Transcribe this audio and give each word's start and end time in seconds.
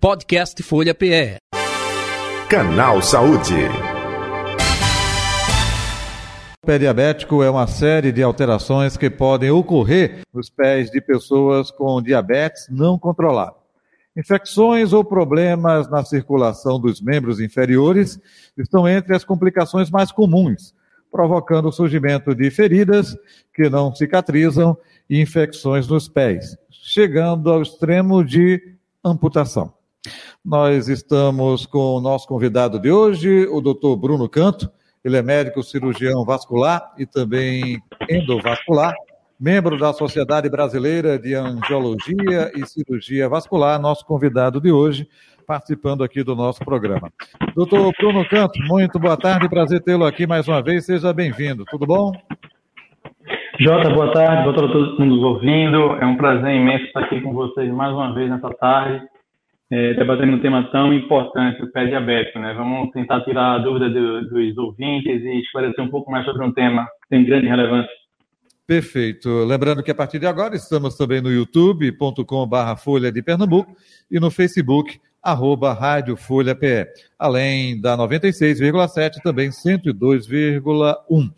Podcast 0.00 0.62
Folha 0.62 0.94
PE. 0.94 1.36
Canal 2.48 3.02
Saúde. 3.02 3.52
O 6.62 6.66
pé 6.66 6.78
diabético 6.78 7.42
é 7.42 7.50
uma 7.50 7.66
série 7.66 8.10
de 8.10 8.22
alterações 8.22 8.96
que 8.96 9.10
podem 9.10 9.50
ocorrer 9.50 10.22
nos 10.32 10.48
pés 10.48 10.90
de 10.90 11.02
pessoas 11.02 11.70
com 11.70 12.00
diabetes 12.00 12.66
não 12.70 12.98
controlado. 12.98 13.56
Infecções 14.16 14.94
ou 14.94 15.04
problemas 15.04 15.90
na 15.90 16.02
circulação 16.02 16.80
dos 16.80 17.02
membros 17.02 17.38
inferiores 17.38 18.18
estão 18.56 18.88
entre 18.88 19.14
as 19.14 19.22
complicações 19.22 19.90
mais 19.90 20.10
comuns, 20.10 20.74
provocando 21.12 21.68
o 21.68 21.72
surgimento 21.72 22.34
de 22.34 22.50
feridas 22.50 23.14
que 23.52 23.68
não 23.68 23.94
cicatrizam 23.94 24.78
e 25.10 25.20
infecções 25.20 25.86
nos 25.86 26.08
pés, 26.08 26.56
chegando 26.70 27.50
ao 27.52 27.60
extremo 27.60 28.24
de 28.24 28.78
amputação. 29.04 29.78
Nós 30.44 30.88
estamos 30.88 31.66
com 31.66 31.96
o 31.96 32.00
nosso 32.00 32.26
convidado 32.26 32.78
de 32.78 32.90
hoje, 32.90 33.46
o 33.46 33.60
Dr. 33.60 33.96
Bruno 33.98 34.28
Canto. 34.28 34.70
Ele 35.04 35.16
é 35.16 35.22
médico 35.22 35.62
cirurgião 35.62 36.24
vascular 36.24 36.92
e 36.98 37.06
também 37.06 37.78
endovascular, 38.08 38.94
membro 39.38 39.78
da 39.78 39.92
Sociedade 39.92 40.48
Brasileira 40.50 41.18
de 41.18 41.34
Angiologia 41.34 42.50
e 42.54 42.66
Cirurgia 42.66 43.28
Vascular, 43.28 43.80
nosso 43.80 44.04
convidado 44.04 44.60
de 44.60 44.70
hoje, 44.70 45.08
participando 45.46 46.04
aqui 46.04 46.22
do 46.22 46.36
nosso 46.36 46.64
programa. 46.64 47.10
Doutor 47.54 47.92
Bruno 47.98 48.28
Canto, 48.28 48.58
muito 48.66 48.98
boa 48.98 49.16
tarde, 49.16 49.48
prazer 49.48 49.82
tê-lo 49.82 50.04
aqui 50.04 50.26
mais 50.26 50.46
uma 50.46 50.62
vez, 50.62 50.84
seja 50.84 51.12
bem-vindo, 51.12 51.64
tudo 51.66 51.86
bom? 51.86 52.12
Jota, 53.58 53.90
boa 53.90 54.12
tarde, 54.12 54.44
boa 54.44 54.54
tarde 54.54 54.70
a 54.70 54.72
todo 54.72 54.98
mundo 55.00 55.26
ouvindo, 55.26 55.96
é 55.96 56.06
um 56.06 56.16
prazer 56.16 56.54
imenso 56.54 56.84
estar 56.84 57.00
aqui 57.00 57.20
com 57.20 57.32
vocês 57.32 57.70
mais 57.72 57.92
uma 57.92 58.14
vez 58.14 58.30
nessa 58.30 58.50
tarde, 58.50 59.02
é, 59.70 59.94
debatendo 59.94 60.32
um 60.32 60.40
tema 60.40 60.68
tão 60.72 60.92
importante, 60.92 61.62
o 61.62 61.70
pé 61.70 61.86
diabético, 61.86 62.40
né? 62.40 62.52
Vamos 62.54 62.90
tentar 62.90 63.20
tirar 63.20 63.54
a 63.54 63.58
dúvida 63.58 63.88
do, 63.88 64.28
dos 64.28 64.58
ouvintes 64.58 65.22
e 65.22 65.40
esclarecer 65.40 65.84
um 65.84 65.90
pouco 65.90 66.10
mais 66.10 66.24
sobre 66.24 66.44
um 66.44 66.52
tema 66.52 66.84
que 67.02 67.08
tem 67.08 67.24
grande 67.24 67.46
relevância. 67.46 67.90
Perfeito. 68.66 69.44
Lembrando 69.44 69.82
que 69.82 69.90
a 69.90 69.94
partir 69.94 70.18
de 70.18 70.26
agora 70.26 70.54
estamos 70.54 70.96
também 70.96 71.20
no 71.20 71.30
youtube.com.br 71.30 72.76
Folha 72.78 73.10
de 73.10 73.22
Pernambuco 73.22 73.76
e 74.10 74.20
no 74.20 74.30
Facebook, 74.30 75.00
arroba 75.22 75.72
Rádio 75.72 76.16
Folha 76.16 76.54
PE, 76.54 76.86
além 77.18 77.80
da 77.80 77.96
96,7 77.96 79.22
também 79.22 79.50
102,1. 79.50 81.30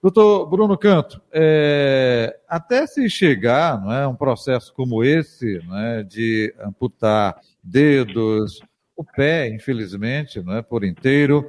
Doutor 0.00 0.46
Bruno 0.46 0.78
Canto, 0.78 1.20
é, 1.32 2.38
até 2.48 2.86
se 2.86 3.10
chegar 3.10 3.80
não 3.80 3.92
é, 3.92 4.06
um 4.06 4.14
processo 4.14 4.72
como 4.72 5.02
esse, 5.02 5.60
é, 5.72 6.04
de 6.04 6.54
amputar 6.60 7.36
dedos, 7.68 8.60
o 8.96 9.04
pé, 9.04 9.48
infelizmente, 9.48 10.42
não 10.42 10.56
é 10.56 10.62
por 10.62 10.84
inteiro. 10.84 11.48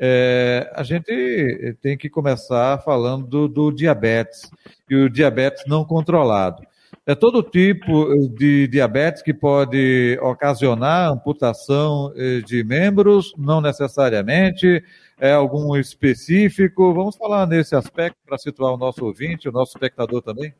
É, 0.00 0.70
a 0.74 0.82
gente 0.82 1.76
tem 1.80 1.96
que 1.96 2.08
começar 2.08 2.78
falando 2.82 3.26
do, 3.26 3.48
do, 3.48 3.72
diabetes 3.72 4.48
e 4.88 4.94
o 4.94 5.10
diabetes 5.10 5.64
não 5.66 5.84
controlado. 5.84 6.62
É 7.04 7.14
todo 7.14 7.42
tipo 7.42 8.28
de 8.36 8.68
diabetes 8.68 9.22
que 9.22 9.34
pode 9.34 10.18
ocasionar 10.22 11.10
amputação 11.10 12.12
eh, 12.14 12.40
de 12.42 12.62
membros, 12.62 13.32
não 13.36 13.60
necessariamente, 13.62 14.84
é 15.18 15.32
algum 15.32 15.74
específico. 15.76 16.92
Vamos 16.92 17.16
falar 17.16 17.46
nesse 17.46 17.74
aspecto 17.74 18.18
para 18.26 18.38
situar 18.38 18.74
o 18.74 18.76
nosso 18.76 19.04
ouvinte, 19.04 19.48
o 19.48 19.52
nosso 19.52 19.72
espectador 19.72 20.22
também? 20.22 20.52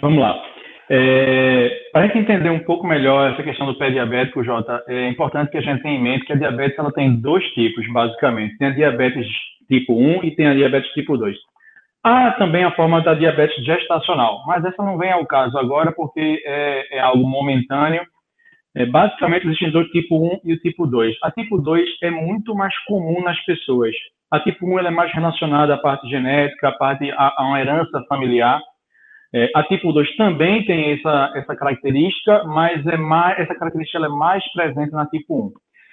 Vamos 0.00 0.20
lá. 0.20 0.53
É, 0.90 1.88
para 1.92 2.02
a 2.02 2.06
gente 2.06 2.18
entender 2.18 2.50
um 2.50 2.64
pouco 2.64 2.86
melhor 2.86 3.32
essa 3.32 3.42
questão 3.42 3.66
do 3.66 3.78
pé 3.78 3.90
diabético, 3.90 4.44
Jota, 4.44 4.82
é 4.86 5.08
importante 5.08 5.50
que 5.50 5.58
a 5.58 5.62
gente 5.62 5.82
tenha 5.82 5.98
em 5.98 6.02
mente 6.02 6.26
que 6.26 6.32
a 6.32 6.36
diabetes 6.36 6.78
ela 6.78 6.92
tem 6.92 7.16
dois 7.20 7.44
tipos, 7.52 7.86
basicamente. 7.92 8.58
Tem 8.58 8.68
a 8.68 8.74
diabetes 8.74 9.26
tipo 9.66 9.94
1 9.94 10.24
e 10.24 10.36
tem 10.36 10.46
a 10.46 10.54
diabetes 10.54 10.90
tipo 10.92 11.16
2. 11.16 11.36
Há 12.02 12.32
também 12.32 12.64
a 12.64 12.70
forma 12.72 13.00
da 13.00 13.14
diabetes 13.14 13.64
gestacional, 13.64 14.44
mas 14.46 14.62
essa 14.62 14.82
não 14.82 14.98
vem 14.98 15.10
ao 15.10 15.24
caso 15.24 15.56
agora 15.56 15.90
porque 15.90 16.42
é, 16.44 16.98
é 16.98 17.00
algo 17.00 17.26
momentâneo. 17.26 18.02
É, 18.76 18.84
basicamente, 18.84 19.46
existem 19.46 19.70
dois, 19.70 19.88
tipo 19.88 20.18
1 20.18 20.40
e 20.44 20.52
o 20.52 20.58
tipo 20.58 20.86
2. 20.86 21.16
A 21.22 21.30
tipo 21.30 21.56
2 21.56 21.88
é 22.02 22.10
muito 22.10 22.54
mais 22.54 22.76
comum 22.84 23.22
nas 23.22 23.40
pessoas. 23.46 23.94
A 24.30 24.38
tipo 24.40 24.66
1 24.66 24.80
é 24.80 24.90
mais 24.90 25.12
relacionada 25.14 25.74
à 25.74 25.78
parte 25.78 26.06
genética, 26.08 26.68
à 26.68 26.72
parte 26.72 27.10
a, 27.12 27.34
a 27.38 27.46
uma 27.46 27.60
herança 27.60 28.04
familiar. 28.06 28.60
É, 29.34 29.50
a 29.52 29.64
tipo 29.64 29.92
2 29.92 30.16
também 30.16 30.64
tem 30.64 30.92
essa, 30.92 31.32
essa 31.34 31.56
característica, 31.56 32.44
mas 32.44 32.86
é 32.86 32.96
mais, 32.96 33.36
essa 33.40 33.54
característica 33.56 33.98
é 33.98 34.08
mais 34.08 34.44
presente 34.52 34.92
na 34.92 35.06
tipo 35.06 35.48
1. 35.48 35.52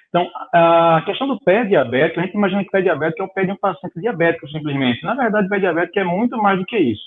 Então, 0.10 0.30
a 0.54 1.02
questão 1.06 1.26
do 1.28 1.40
pé 1.40 1.64
diabético, 1.64 2.20
a 2.20 2.24
gente 2.24 2.36
imagina 2.36 2.64
que 2.64 2.70
pé 2.70 2.82
diabético 2.82 3.24
é 3.24 3.26
o 3.26 3.34
pé 3.34 3.46
de 3.46 3.52
um 3.52 3.56
paciente 3.56 4.00
diabético, 4.00 4.48
simplesmente. 4.50 5.04
Na 5.04 5.16
verdade, 5.16 5.50
pé 5.50 5.58
diabético 5.58 6.00
é 6.00 6.04
muito 6.04 6.38
mais 6.38 6.60
do 6.60 6.66
que 6.66 6.78
isso. 6.78 7.02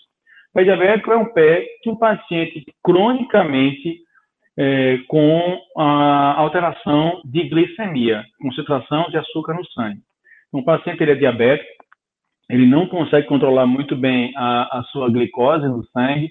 Pé 0.53 0.65
diabético 0.65 1.13
é 1.13 1.17
um 1.17 1.33
pé 1.33 1.67
que 1.83 1.91
um 1.91 1.97
paciente 1.97 2.65
cronicamente 2.83 4.01
é, 4.57 4.99
com 5.07 5.61
a 5.77 6.35
alteração 6.41 7.21
de 7.25 7.49
glicemia, 7.49 8.25
concentração 8.41 9.05
de 9.11 9.19
açúcar 9.19 9.55
no 9.55 9.65
sangue. 9.67 10.01
Então, 10.49 10.61
o 10.61 10.65
paciente 10.65 11.01
ele 11.03 11.13
é 11.13 11.17
diabético, 11.17 11.84
ele 12.49 12.67
não 12.67 12.87
consegue 12.87 13.27
controlar 13.27 13.67
muito 13.67 13.97
bem 13.97 14.33
a, 14.37 14.79
a 14.79 14.83
sua 14.85 15.11
glicose 15.11 15.67
no 15.67 15.85
sangue 15.87 16.31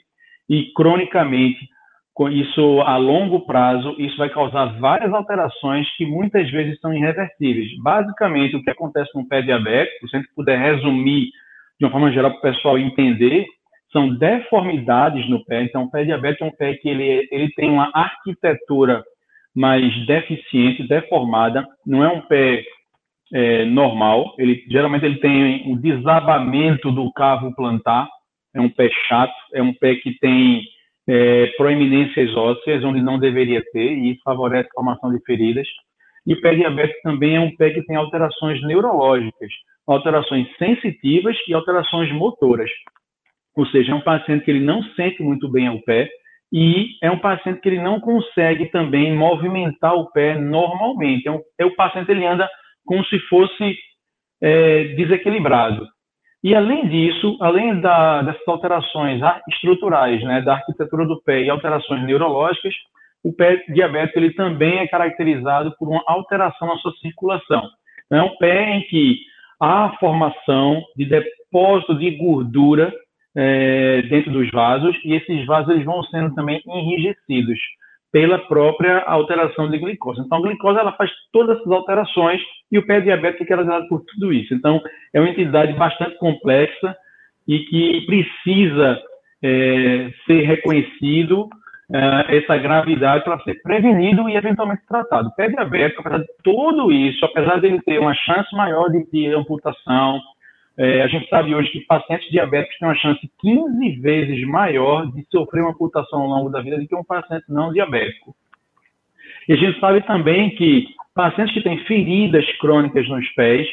e 0.50 0.72
cronicamente, 0.74 1.60
isso 2.32 2.82
a 2.82 2.98
longo 2.98 3.46
prazo, 3.46 3.96
isso 3.98 4.16
vai 4.18 4.30
causar 4.30 4.80
várias 4.80 5.12
alterações 5.12 5.88
que 5.98 6.06
muitas 6.06 6.50
vezes 6.52 6.80
são 6.80 6.94
irreversíveis. 6.94 7.70
Basicamente, 7.82 8.56
o 8.56 8.64
que 8.64 8.70
acontece 8.70 9.10
no 9.16 9.28
pé 9.28 9.42
diabético, 9.42 10.08
se 10.08 10.16
a 10.16 10.20
gente 10.20 10.32
puder 10.36 10.60
resumir 10.60 11.30
de 11.80 11.86
uma 11.86 11.92
forma 11.92 12.12
geral 12.12 12.32
para 12.32 12.38
o 12.40 12.54
pessoal 12.54 12.78
entender, 12.78 13.46
são 13.92 14.14
deformidades 14.16 15.28
no 15.28 15.44
pé. 15.46 15.64
Então, 15.64 15.84
o 15.84 15.92
pé 15.92 16.04
diabético 16.04 16.44
é 16.44 16.48
um 16.48 16.56
pé 16.56 16.76
que 16.76 16.90
ele, 16.90 17.28
ele 17.32 17.50
tem 17.54 17.70
uma 17.70 17.90
arquitetura 17.94 19.04
mais 19.56 20.06
deficiente, 20.06 20.88
deformada, 20.88 21.66
não 21.86 22.04
é 22.04 22.08
um 22.10 22.22
pé 22.22 22.64
é, 23.34 23.66
normal. 23.66 24.36
Ele 24.38 24.64
geralmente 24.70 25.06
ele 25.06 25.18
tem 25.18 25.64
um 25.66 25.76
desabamento 25.76 26.92
do 26.92 27.12
cavo 27.14 27.54
plantar. 27.56 28.08
É 28.56 28.62
um 28.62 28.70
pé 28.70 28.88
chato, 29.08 29.34
é 29.54 29.64
um 29.64 29.74
pé 29.74 29.96
que 29.96 30.18
tem 30.20 30.62
é, 31.08 31.48
proeminências 31.58 32.36
ósseas 32.36 32.84
onde 32.84 33.02
não 33.02 33.18
deveria 33.18 33.64
ter 33.74 33.98
e 33.98 34.12
isso 34.12 34.22
favorece 34.24 34.70
a 34.70 34.76
formação 34.76 35.12
de 35.12 35.20
feridas. 35.26 35.68
E 36.26 36.34
o 36.34 36.42
pé 36.42 36.54
diabético 36.54 37.00
também 37.04 37.36
é 37.36 37.40
um 37.40 37.54
pé 37.56 37.72
que 37.72 37.84
tem 37.84 37.96
alterações 37.96 38.62
neurológicas, 38.62 39.50
alterações 39.88 40.48
sensitivas 40.58 41.36
e 41.48 41.54
alterações 41.54 42.12
motoras. 42.14 42.70
Ou 43.56 43.66
seja, 43.68 43.92
é 43.92 43.96
um 43.96 44.02
paciente 44.02 44.46
que 44.46 44.52
ele 44.52 44.64
não 44.64 44.84
sente 44.96 45.22
muito 45.22 45.52
bem 45.52 45.70
o 45.70 45.82
pé 45.82 46.10
e 46.52 46.92
é 47.02 47.10
um 47.10 47.18
paciente 47.18 47.60
que 47.60 47.68
ele 47.68 47.82
não 47.82 48.00
consegue 48.00 48.68
também 48.68 49.16
movimentar 49.16 49.96
o 49.96 50.12
pé 50.12 50.38
normalmente. 50.38 51.28
É, 51.28 51.32
um, 51.32 51.42
é 51.60 51.66
o 51.66 51.76
paciente 51.76 52.12
ele 52.12 52.26
anda 52.26 52.48
como 52.86 53.04
se 53.06 53.20
fosse 53.28 53.76
é, 54.42 54.84
desequilibrado. 54.96 55.88
E 56.44 56.54
além 56.54 56.88
disso, 56.90 57.38
além 57.40 57.80
da, 57.80 58.22
dessas 58.22 58.46
alterações 58.48 59.22
estruturais, 59.50 60.22
né, 60.24 60.42
da 60.42 60.56
arquitetura 60.56 61.06
do 61.06 61.22
pé 61.24 61.42
e 61.42 61.50
alterações 61.50 62.04
neurológicas, 62.04 62.74
o 63.24 63.32
pé 63.34 63.64
diabético 63.70 64.20
ele 64.20 64.34
também 64.34 64.80
é 64.80 64.88
caracterizado 64.88 65.74
por 65.80 65.88
uma 65.88 66.04
alteração 66.06 66.68
na 66.68 66.76
sua 66.78 66.92
circulação. 66.98 67.64
É 68.12 68.22
um 68.22 68.36
pé 68.36 68.72
em 68.72 68.82
que 68.84 69.20
há 69.62 69.96
formação 69.98 70.84
de 70.98 71.06
depósito 71.06 71.98
de 71.98 72.12
gordura 72.18 72.94
é, 73.36 74.02
dentro 74.04 74.32
dos 74.32 74.52
vasos 74.52 74.96
e 75.06 75.14
esses 75.14 75.46
vasos 75.46 75.74
eles 75.74 75.86
vão 75.86 76.04
sendo 76.04 76.36
também 76.36 76.62
enrijecidos 76.68 77.60
pela 78.14 78.38
própria 78.38 79.00
alteração 79.00 79.72
de 79.72 79.80
glicose. 79.80 80.22
Então, 80.22 80.38
a 80.38 80.42
glicose 80.42 80.80
ela 80.80 80.92
faz 80.94 81.10
todas 81.32 81.58
essas 81.58 81.72
alterações 81.72 82.40
e 82.72 82.78
o 82.78 82.86
pé 82.86 83.02
diabético 83.02 83.44
é 83.44 83.48
caracterizado 83.48 83.88
por 83.90 84.06
tudo 84.06 84.32
isso. 84.32 84.54
Então, 84.54 84.80
é 85.12 85.20
uma 85.20 85.30
entidade 85.30 85.74
bastante 85.74 86.16
complexa 86.20 86.96
e 87.48 87.60
que 87.62 88.06
precisa 88.06 89.02
é, 89.44 90.12
ser 90.28 90.42
reconhecido 90.44 91.50
é, 91.92 92.38
essa 92.38 92.56
gravidade 92.56 93.24
para 93.24 93.40
ser 93.40 93.60
prevenido 93.64 94.30
e 94.30 94.36
eventualmente 94.36 94.86
tratado. 94.88 95.30
O 95.30 95.36
pé 95.36 95.50
diabético, 95.50 96.02
apesar 96.02 96.20
de 96.20 96.30
tudo 96.44 96.92
isso, 96.92 97.26
apesar 97.26 97.60
de 97.60 97.66
ele 97.66 97.82
ter 97.82 98.00
uma 98.00 98.14
chance 98.14 98.56
maior 98.56 98.90
de, 98.90 99.10
de 99.12 99.34
amputação, 99.34 100.22
é, 100.78 101.04
a 101.04 101.08
gente 101.08 101.30
sabe 101.30 101.54
hoje 101.54 101.70
que 101.70 101.82
pacientes 101.82 102.30
diabéticos 102.32 102.78
têm 102.80 102.88
uma 102.88 102.96
chance 102.96 103.32
15 103.40 104.00
vezes 104.00 104.48
maior 104.48 105.06
de 105.12 105.24
sofrer 105.30 105.62
uma 105.62 105.72
amputação 105.72 106.22
ao 106.22 106.28
longo 106.28 106.50
da 106.50 106.62
vida 106.62 106.80
do 106.80 106.88
que 106.88 106.96
um 106.96 107.04
paciente 107.04 107.46
não 107.48 107.72
diabético. 107.72 108.36
E 109.48 109.54
a 109.54 109.56
gente 109.56 109.80
sabe 109.80 110.02
também 110.02 110.50
que 110.56 110.88
pacientes 111.14 111.54
que 111.54 111.62
têm 111.62 111.78
feridas 111.86 112.46
crônicas 112.58 113.08
nos 113.08 113.28
pés, 113.34 113.68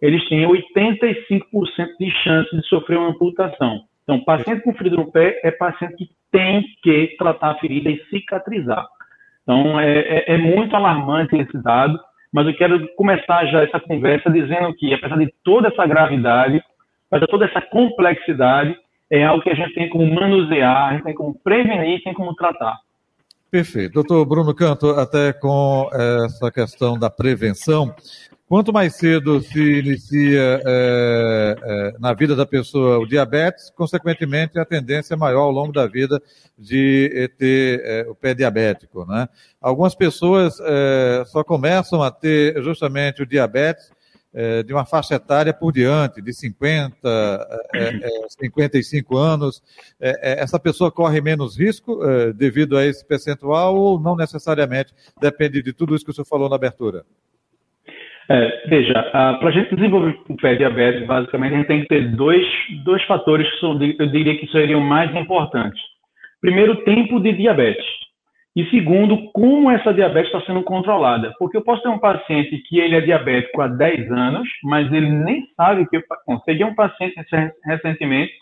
eles 0.00 0.26
têm 0.28 0.46
85% 0.46 1.42
de 2.00 2.10
chance 2.22 2.56
de 2.56 2.66
sofrer 2.66 2.98
uma 2.98 3.10
amputação. 3.10 3.82
Então, 4.02 4.24
paciente 4.24 4.62
com 4.62 4.72
ferida 4.72 4.96
no 4.96 5.10
pé 5.10 5.38
é 5.44 5.50
paciente 5.50 5.96
que 5.96 6.10
tem 6.30 6.64
que 6.82 7.14
tratar 7.18 7.50
a 7.50 7.58
ferida 7.58 7.90
e 7.90 8.02
cicatrizar. 8.06 8.86
Então, 9.42 9.78
é, 9.78 9.98
é, 9.98 10.34
é 10.34 10.38
muito 10.38 10.74
alarmante 10.74 11.36
esse 11.36 11.62
dado, 11.62 11.98
mas 12.32 12.46
eu 12.46 12.56
quero 12.56 12.88
começar 12.94 13.46
já 13.46 13.62
essa 13.62 13.80
conversa 13.80 14.30
dizendo 14.30 14.74
que, 14.74 14.92
apesar 14.92 15.16
de 15.16 15.32
toda 15.42 15.68
essa 15.68 15.86
gravidade, 15.86 16.62
apesar 17.10 17.26
de 17.26 17.30
toda 17.30 17.44
essa 17.46 17.60
complexidade, 17.60 18.76
é 19.10 19.24
algo 19.24 19.42
que 19.42 19.50
a 19.50 19.54
gente 19.54 19.74
tem 19.74 19.88
como 19.88 20.12
manusear, 20.14 20.88
a 20.88 20.92
gente 20.92 21.04
tem 21.04 21.14
como 21.14 21.34
prevenir, 21.42 22.02
tem 22.02 22.12
como 22.12 22.34
tratar. 22.34 22.78
Perfeito. 23.50 23.94
Doutor 23.94 24.26
Bruno 24.26 24.54
Canto, 24.54 24.90
até 24.90 25.32
com 25.32 25.88
essa 25.92 26.50
questão 26.52 26.98
da 26.98 27.08
prevenção, 27.08 27.94
quanto 28.48 28.72
mais 28.72 28.94
cedo 28.94 29.40
se 29.40 29.78
inicia 29.80 30.62
é, 30.64 31.56
é, 31.62 31.94
na 31.98 32.14
vida 32.14 32.34
da 32.34 32.46
pessoa 32.46 32.98
o 32.98 33.06
diabetes, 33.06 33.70
consequentemente 33.70 34.58
a 34.58 34.64
tendência 34.64 35.14
é 35.14 35.16
maior 35.16 35.42
ao 35.42 35.50
longo 35.50 35.72
da 35.72 35.86
vida 35.86 36.20
de 36.58 37.10
eh, 37.14 37.28
ter 37.28 37.82
é, 37.84 38.06
o 38.08 38.14
pé 38.14 38.34
diabético. 38.34 39.04
Né? 39.04 39.28
Algumas 39.60 39.94
pessoas 39.94 40.58
só 41.26 41.44
começam 41.44 42.02
a 42.02 42.10
ter 42.10 42.60
justamente 42.62 43.22
o 43.22 43.26
diabetes 43.26 43.90
é, 44.32 44.62
de 44.62 44.72
uma 44.72 44.84
faixa 44.84 45.14
etária 45.14 45.52
por 45.52 45.72
diante, 45.72 46.20
de 46.20 46.32
50, 46.32 46.98
é, 47.74 47.78
é, 47.78 48.28
55 48.28 49.16
anos, 49.16 49.62
é, 49.98 50.32
é, 50.32 50.42
essa 50.42 50.58
pessoa 50.58 50.92
corre 50.92 51.20
menos 51.20 51.58
risco 51.58 52.04
é, 52.04 52.32
devido 52.32 52.76
a 52.76 52.84
esse 52.84 53.04
percentual 53.04 53.74
ou 53.76 53.98
não 53.98 54.14
necessariamente? 54.14 54.94
Depende 55.20 55.62
de 55.62 55.72
tudo 55.72 55.94
isso 55.94 56.04
que 56.04 56.10
o 56.10 56.14
senhor 56.14 56.26
falou 56.26 56.48
na 56.48 56.56
abertura. 56.56 57.04
Veja, 58.66 58.94
para 59.10 59.48
a 59.48 59.50
gente 59.50 59.74
desenvolver 59.74 60.18
o 60.28 60.36
pé 60.36 60.54
diabetes, 60.54 61.06
basicamente, 61.06 61.54
a 61.54 61.56
gente 61.58 61.66
tem 61.66 61.80
que 61.82 61.88
ter 61.88 62.08
dois, 62.14 62.46
dois 62.84 63.02
fatores 63.04 63.48
que 63.58 63.64
eu 63.98 64.06
diria 64.06 64.38
que 64.38 64.46
seriam 64.48 64.80
mais 64.80 65.14
importantes. 65.14 65.80
Primeiro, 66.40 66.84
tempo 66.84 67.18
de 67.20 67.32
diabetes. 67.32 67.84
E 68.54 68.68
segundo, 68.70 69.30
como 69.32 69.70
essa 69.70 69.94
diabetes 69.94 70.32
está 70.32 70.44
sendo 70.46 70.62
controlada. 70.62 71.32
Porque 71.38 71.56
eu 71.56 71.62
posso 71.62 71.82
ter 71.82 71.88
um 71.88 71.98
paciente 71.98 72.58
que 72.68 72.80
ele 72.80 72.96
é 72.96 73.00
diabético 73.00 73.62
há 73.62 73.68
10 73.68 74.10
anos, 74.10 74.48
mas 74.64 74.92
ele 74.92 75.08
nem 75.08 75.44
sabe 75.56 75.86
que... 75.88 75.98
Bom, 76.26 76.40
um 76.66 76.74
paciente 76.74 77.14
recentemente 77.64 78.32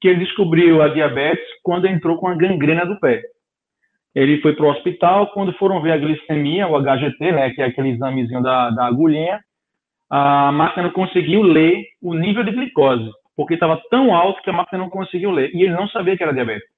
que 0.00 0.08
ele 0.08 0.20
descobriu 0.20 0.80
a 0.80 0.88
diabetes 0.88 1.44
quando 1.62 1.86
entrou 1.86 2.16
com 2.16 2.28
a 2.28 2.34
gangrena 2.34 2.86
do 2.86 2.98
pé. 3.00 3.22
Ele 4.14 4.40
foi 4.40 4.54
para 4.54 4.66
o 4.66 4.70
hospital, 4.70 5.28
quando 5.28 5.52
foram 5.54 5.80
ver 5.80 5.92
a 5.92 5.98
glicemia, 5.98 6.66
o 6.66 6.80
HGT, 6.80 7.32
né, 7.32 7.50
que 7.50 7.62
é 7.62 7.66
aquele 7.66 7.90
examezinho 7.90 8.42
da, 8.42 8.70
da 8.70 8.86
agulhinha, 8.86 9.40
a 10.10 10.50
máquina 10.50 10.84
não 10.84 10.90
conseguiu 10.90 11.42
ler 11.42 11.84
o 12.02 12.14
nível 12.14 12.42
de 12.42 12.50
glicose, 12.50 13.08
porque 13.36 13.54
estava 13.54 13.80
tão 13.88 14.14
alto 14.14 14.42
que 14.42 14.50
a 14.50 14.52
máquina 14.52 14.78
não 14.82 14.90
conseguiu 14.90 15.30
ler. 15.30 15.54
E 15.54 15.62
ele 15.62 15.72
não 15.72 15.88
sabia 15.88 16.16
que 16.16 16.22
era 16.22 16.34
diabético. 16.34 16.72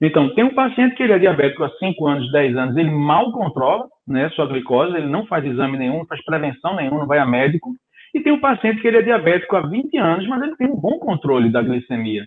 Então, 0.00 0.34
tem 0.34 0.44
um 0.44 0.54
paciente 0.54 0.94
que 0.94 1.02
ele 1.02 1.14
é 1.14 1.18
diabético 1.18 1.64
há 1.64 1.70
5 1.70 2.06
anos, 2.06 2.30
10 2.30 2.56
anos, 2.56 2.76
ele 2.76 2.90
mal 2.90 3.32
controla 3.32 3.88
né, 4.06 4.28
sua 4.30 4.46
glicose, 4.46 4.94
ele 4.94 5.06
não 5.06 5.26
faz 5.26 5.42
exame 5.44 5.78
nenhum, 5.78 5.98
não 5.98 6.06
faz 6.06 6.22
prevenção 6.22 6.76
nenhuma, 6.76 7.00
não 7.00 7.06
vai 7.06 7.18
a 7.18 7.24
médico. 7.24 7.70
E 8.14 8.20
tem 8.20 8.32
um 8.32 8.40
paciente 8.40 8.82
que 8.82 8.88
ele 8.88 8.98
é 8.98 9.02
diabético 9.02 9.56
há 9.56 9.62
20 9.62 9.96
anos, 9.96 10.26
mas 10.28 10.42
ele 10.42 10.56
tem 10.56 10.68
um 10.68 10.76
bom 10.76 10.98
controle 10.98 11.50
da 11.50 11.62
glicemia. 11.62 12.26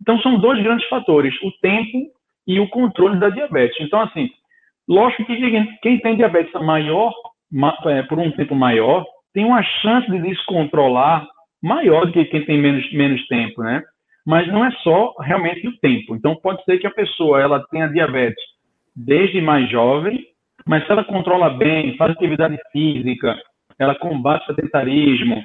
Então, 0.00 0.18
são 0.20 0.38
dois 0.38 0.62
grandes 0.62 0.88
fatores, 0.88 1.34
o 1.42 1.52
tempo 1.60 2.10
e 2.46 2.58
o 2.60 2.68
controle 2.68 3.18
da 3.18 3.28
diabetes. 3.28 3.76
Então, 3.80 4.00
assim, 4.00 4.28
lógico 4.88 5.24
que 5.24 5.78
quem 5.82 5.98
tem 6.00 6.16
diabetes 6.16 6.52
maior, 6.60 7.12
é, 7.86 8.02
por 8.02 8.18
um 8.18 8.30
tempo 8.32 8.54
maior, 8.54 9.04
tem 9.32 9.44
uma 9.44 9.62
chance 9.62 10.10
de 10.10 10.20
descontrolar 10.20 11.26
maior 11.62 12.06
do 12.06 12.12
que 12.12 12.24
quem 12.26 12.44
tem 12.44 12.58
menos, 12.58 12.92
menos 12.92 13.26
tempo, 13.28 13.62
né? 13.62 13.82
mas 14.26 14.46
não 14.48 14.64
é 14.64 14.70
só 14.82 15.14
realmente 15.20 15.66
o 15.66 15.76
tempo. 15.78 16.14
Então, 16.14 16.36
pode 16.36 16.64
ser 16.64 16.78
que 16.78 16.86
a 16.86 16.92
pessoa 16.92 17.40
ela 17.40 17.64
tenha 17.70 17.88
diabetes 17.88 18.42
desde 18.94 19.40
mais 19.40 19.68
jovem, 19.70 20.24
mas 20.66 20.84
se 20.84 20.92
ela 20.92 21.04
controla 21.04 21.50
bem, 21.50 21.96
faz 21.96 22.12
atividade 22.12 22.56
física, 22.72 23.36
ela 23.78 23.94
combate 23.94 24.44
o 24.44 24.54
sedentarismo, 24.54 25.42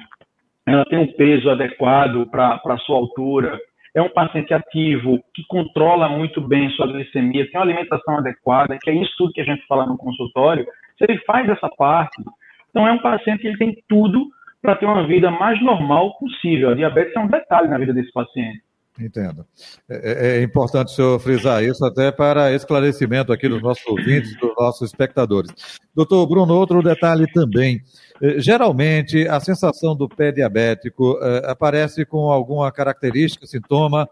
ela 0.66 0.84
tem 0.84 0.98
um 0.98 1.12
peso 1.12 1.50
adequado 1.50 2.26
para 2.30 2.60
a 2.64 2.78
sua 2.78 2.96
altura, 2.96 3.58
é 3.98 4.02
um 4.02 4.08
paciente 4.08 4.54
ativo 4.54 5.18
que 5.34 5.44
controla 5.48 6.08
muito 6.08 6.40
bem 6.40 6.70
sua 6.70 6.86
glicemia, 6.86 7.50
tem 7.50 7.60
uma 7.60 7.64
alimentação 7.64 8.18
adequada, 8.18 8.78
que 8.80 8.90
é 8.90 8.94
isso 8.94 9.12
tudo 9.18 9.32
que 9.32 9.40
a 9.40 9.44
gente 9.44 9.66
fala 9.66 9.86
no 9.86 9.96
consultório, 9.96 10.64
se 10.96 11.04
ele 11.04 11.18
faz 11.20 11.48
essa 11.48 11.68
parte, 11.68 12.22
então 12.70 12.86
é 12.86 12.92
um 12.92 12.98
paciente 12.98 13.40
que 13.40 13.48
ele 13.48 13.58
tem 13.58 13.76
tudo 13.88 14.26
para 14.62 14.76
ter 14.76 14.86
uma 14.86 15.06
vida 15.06 15.30
mais 15.30 15.60
normal 15.62 16.16
possível. 16.18 16.70
A 16.70 16.74
diabetes 16.74 17.14
é 17.14 17.20
um 17.20 17.28
detalhe 17.28 17.68
na 17.68 17.78
vida 17.78 17.92
desse 17.92 18.12
paciente. 18.12 18.62
Entendo. 18.98 19.46
É, 19.88 19.96
é, 19.96 20.38
é, 20.38 20.42
importante 20.42 20.88
o 20.88 20.94
senhor 20.94 21.20
frisar 21.20 21.62
isso 21.62 21.84
até 21.84 22.10
para 22.10 22.52
esclarecimento 22.52 23.32
aqui 23.32 23.48
dos 23.48 23.62
nossos 23.62 23.86
ouvintes, 23.86 24.36
dos 24.40 24.52
nossos 24.58 24.90
espectadores. 24.90 25.52
Doutor 25.94 26.26
Bruno, 26.26 26.54
outro 26.54 26.82
detalhe 26.82 27.30
também. 27.32 27.80
É, 28.20 28.40
geralmente, 28.40 29.28
a 29.28 29.38
sensação 29.38 29.94
do 29.94 30.08
pé 30.08 30.32
diabético 30.32 31.16
é, 31.22 31.50
aparece 31.50 32.04
com 32.04 32.30
alguma 32.30 32.72
característica, 32.72 33.46
sintoma. 33.46 34.08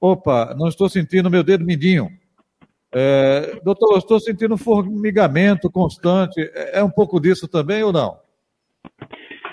Opa, 0.00 0.54
não 0.58 0.68
estou 0.68 0.88
sentindo 0.88 1.30
meu 1.30 1.42
dedo 1.42 1.64
mindinho. 1.64 2.10
É, 2.92 3.60
doutor, 3.62 3.98
estou 3.98 4.18
sentindo 4.18 4.56
formigamento 4.56 5.70
constante. 5.70 6.40
É, 6.54 6.78
é 6.78 6.84
um 6.84 6.90
pouco 6.90 7.20
disso 7.20 7.46
também 7.46 7.82
ou 7.82 7.92
não? 7.92 8.18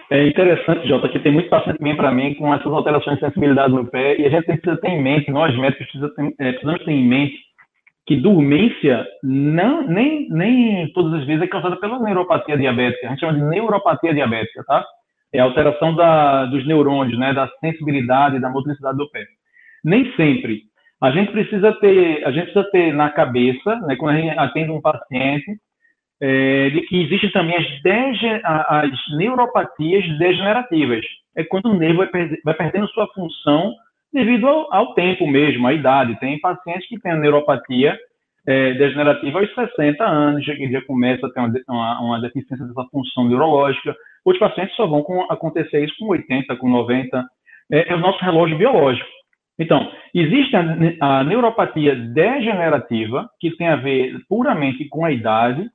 É 0.09 0.25
interessante, 0.25 0.87
Jota, 0.87 1.09
que 1.09 1.19
tem 1.19 1.33
muito 1.33 1.49
paciente 1.49 1.77
que 1.77 1.83
vem 1.83 1.95
para 1.95 2.11
mim 2.11 2.33
com 2.35 2.53
essas 2.53 2.71
alterações 2.71 3.17
de 3.19 3.25
sensibilidade 3.25 3.73
no 3.73 3.85
pé 3.85 4.17
e 4.17 4.25
a 4.25 4.29
gente 4.29 4.45
precisa 4.45 4.77
ter 4.77 4.89
em 4.89 5.03
mente, 5.03 5.29
nós 5.29 5.53
médicos 5.57 5.85
precisamos 5.85 6.15
ter, 6.15 6.35
é, 6.39 6.51
precisamos 6.53 6.85
ter 6.85 6.91
em 6.91 7.05
mente 7.05 7.37
que 8.07 8.15
dormência 8.15 9.05
não, 9.21 9.85
nem, 9.85 10.29
nem 10.29 10.89
todas 10.93 11.19
as 11.19 11.27
vezes 11.27 11.43
é 11.43 11.47
causada 11.47 11.75
pela 11.75 11.99
neuropatia 11.99 12.57
diabética. 12.57 13.05
A 13.05 13.09
gente 13.09 13.19
chama 13.19 13.33
de 13.33 13.43
neuropatia 13.43 14.13
diabética, 14.13 14.63
tá? 14.65 14.85
É 15.33 15.41
a 15.41 15.43
alteração 15.43 15.93
da, 15.93 16.45
dos 16.45 16.65
neurônios, 16.65 17.19
né, 17.19 17.33
da 17.33 17.49
sensibilidade, 17.59 18.39
da 18.39 18.49
motricidade 18.49 18.97
do 18.97 19.09
pé. 19.11 19.25
Nem 19.83 20.09
sempre. 20.15 20.61
A 21.01 21.11
gente 21.11 21.33
precisa 21.33 21.73
ter, 21.73 22.25
a 22.25 22.31
gente 22.31 22.45
precisa 22.45 22.63
ter 22.71 22.93
na 22.93 23.09
cabeça, 23.09 23.75
né, 23.81 23.97
quando 23.97 24.15
a 24.15 24.21
gente 24.21 24.39
atende 24.39 24.71
um 24.71 24.81
paciente, 24.81 25.57
é, 26.19 26.69
de 26.69 26.81
que 26.81 27.03
existem 27.03 27.31
também 27.31 27.55
as, 27.55 27.81
dege, 27.81 28.41
as 28.43 28.91
neuropatias 29.17 30.05
degenerativas. 30.17 31.05
É 31.35 31.43
quando 31.43 31.67
o 31.67 31.75
nervo 31.75 31.97
vai, 31.97 32.07
perder, 32.07 32.39
vai 32.43 32.53
perdendo 32.53 32.87
sua 32.89 33.07
função 33.13 33.73
devido 34.11 34.47
ao, 34.47 34.73
ao, 34.73 34.93
tempo 34.93 35.27
mesmo, 35.27 35.67
à 35.67 35.73
idade. 35.73 36.19
Tem 36.19 36.39
pacientes 36.39 36.87
que 36.87 36.99
têm 36.99 37.11
a 37.11 37.17
neuropatia 37.17 37.97
é, 38.47 38.73
degenerativa 38.73 39.39
aos 39.39 39.53
60 39.53 40.03
anos, 40.03 40.45
já, 40.45 40.53
já 40.55 40.81
começa 40.85 41.27
a 41.27 41.29
ter 41.29 41.39
uma, 41.39 41.53
uma, 41.67 42.01
uma, 42.01 42.21
deficiência 42.21 42.65
dessa 42.65 42.87
função 42.89 43.27
neurológica. 43.27 43.95
Outros 44.25 44.39
pacientes 44.39 44.75
só 44.75 44.87
vão 44.87 45.03
com, 45.03 45.21
acontecer 45.31 45.83
isso 45.83 45.95
com 45.99 46.07
80, 46.07 46.55
com 46.55 46.69
90. 46.69 47.23
É, 47.71 47.91
é 47.91 47.95
o 47.95 47.99
nosso 47.99 48.23
relógio 48.23 48.57
biológico. 48.57 49.07
Então, 49.59 49.91
existe 50.13 50.55
a, 50.55 51.19
a 51.19 51.23
neuropatia 51.23 51.95
degenerativa, 51.95 53.29
que 53.39 53.55
tem 53.57 53.67
a 53.67 53.75
ver 53.75 54.15
puramente 54.29 54.87
com 54.87 55.03
a 55.03 55.11
idade, 55.11 55.67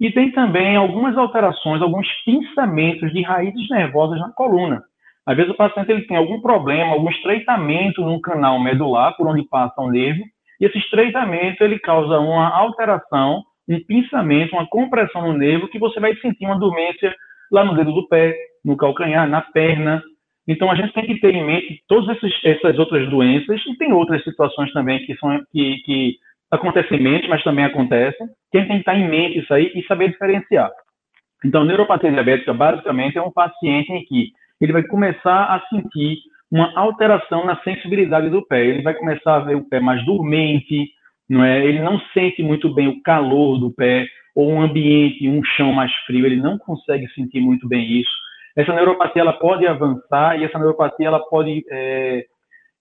e 0.00 0.10
tem 0.10 0.32
também 0.32 0.76
algumas 0.76 1.16
alterações, 1.18 1.82
alguns 1.82 2.08
pinçamentos 2.24 3.12
de 3.12 3.20
raízes 3.22 3.68
nervosas 3.68 4.18
na 4.18 4.32
coluna. 4.32 4.82
Às 5.26 5.36
vezes 5.36 5.52
o 5.52 5.56
paciente 5.56 5.92
ele 5.92 6.06
tem 6.06 6.16
algum 6.16 6.40
problema, 6.40 6.92
algum 6.92 7.10
estreitamento 7.10 8.00
no 8.00 8.18
canal 8.20 8.58
medular, 8.58 9.14
por 9.16 9.28
onde 9.28 9.46
passa 9.46 9.80
o 9.80 9.90
nervo, 9.90 10.24
e 10.58 10.64
esse 10.64 10.78
estreitamento 10.78 11.62
ele 11.62 11.78
causa 11.78 12.18
uma 12.18 12.48
alteração, 12.48 13.42
um 13.68 13.78
pinçamento, 13.84 14.56
uma 14.56 14.66
compressão 14.66 15.22
no 15.22 15.34
nervo, 15.34 15.68
que 15.68 15.78
você 15.78 16.00
vai 16.00 16.16
sentir 16.16 16.46
uma 16.46 16.58
dormência 16.58 17.14
lá 17.52 17.62
no 17.62 17.76
dedo 17.76 17.92
do 17.92 18.08
pé, 18.08 18.34
no 18.64 18.76
calcanhar, 18.76 19.28
na 19.28 19.42
perna. 19.42 20.02
Então 20.48 20.70
a 20.70 20.74
gente 20.74 20.94
tem 20.94 21.06
que 21.06 21.20
ter 21.20 21.34
em 21.34 21.44
mente 21.44 21.82
todas 21.86 22.16
essas 22.42 22.78
outras 22.78 23.08
doenças, 23.10 23.60
e 23.66 23.76
tem 23.76 23.92
outras 23.92 24.24
situações 24.24 24.72
também 24.72 25.04
que, 25.04 25.14
são, 25.16 25.38
que, 25.52 25.76
que 25.84 26.16
mente, 26.98 27.28
mas 27.28 27.42
também 27.42 27.64
acontecem. 27.64 28.26
Tem 28.50 28.66
que 28.66 28.72
estar 28.74 28.96
em 28.96 29.08
mente 29.08 29.38
isso 29.38 29.52
aí 29.52 29.70
e 29.74 29.84
saber 29.86 30.10
diferenciar. 30.10 30.70
Então, 31.44 31.64
neuropatia 31.64 32.10
diabética, 32.10 32.52
basicamente, 32.52 33.16
é 33.16 33.22
um 33.22 33.32
paciente 33.32 33.92
em 33.92 34.04
que 34.04 34.32
ele 34.60 34.72
vai 34.72 34.82
começar 34.82 35.44
a 35.44 35.60
sentir 35.68 36.18
uma 36.50 36.72
alteração 36.78 37.46
na 37.46 37.56
sensibilidade 37.62 38.28
do 38.28 38.44
pé. 38.46 38.66
Ele 38.66 38.82
vai 38.82 38.94
começar 38.94 39.36
a 39.36 39.40
ver 39.40 39.56
o 39.56 39.68
pé 39.68 39.80
mais 39.80 40.04
dormente, 40.04 40.90
não 41.28 41.44
é? 41.44 41.64
Ele 41.64 41.80
não 41.80 41.98
sente 42.12 42.42
muito 42.42 42.74
bem 42.74 42.88
o 42.88 43.00
calor 43.02 43.58
do 43.58 43.70
pé 43.70 44.06
ou 44.34 44.50
um 44.50 44.60
ambiente, 44.60 45.28
um 45.28 45.42
chão 45.44 45.72
mais 45.72 45.92
frio. 46.06 46.26
Ele 46.26 46.36
não 46.36 46.58
consegue 46.58 47.08
sentir 47.14 47.40
muito 47.40 47.68
bem 47.68 48.00
isso. 48.00 48.10
Essa 48.56 48.74
neuropatia 48.74 49.22
ela 49.22 49.32
pode 49.32 49.66
avançar 49.66 50.38
e 50.38 50.44
essa 50.44 50.58
neuropatia 50.58 51.06
ela 51.06 51.20
pode 51.20 51.64
é, 51.70 52.26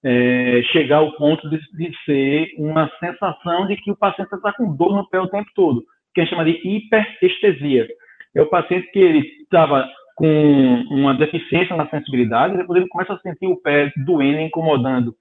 é, 0.04 0.62
chegar 0.72 0.98
ao 0.98 1.12
ponto 1.14 1.50
de, 1.50 1.60
de, 1.74 1.92
ser 2.06 2.50
uma 2.58 2.90
sensação 3.00 3.68
de 3.68 3.76
que 3.78 3.92
o 3.92 3.96
paciente 3.96 4.34
está 4.34 4.54
com 4.54 4.76
dor 4.76 4.96
no 4.96 5.08
pé 5.10 5.20
o 5.20 5.28
tempo 5.28 5.50
todo, 5.54 5.84
que 6.14 6.22
a 6.22 6.24
gente 6.24 6.32
chama 6.32 6.46
de 6.46 6.60
hiperestesia. 6.64 7.88
É 8.36 8.42
o 8.42 8.50
paciente 8.50 8.90
que 8.92 9.00
ele 9.00 9.20
estava 9.44 9.88
com 10.16 10.86
uma 10.92 11.14
deficiência 11.14 11.76
na 11.76 11.90
sensibilidade, 11.90 12.58
depois 12.58 12.80
ele 12.80 12.90
começa 12.90 13.14
a 13.14 13.20
sentir 13.20 13.48
o 13.48 13.62
pé 13.62 13.92
doendo, 14.06 14.42
incomodando 14.42 15.16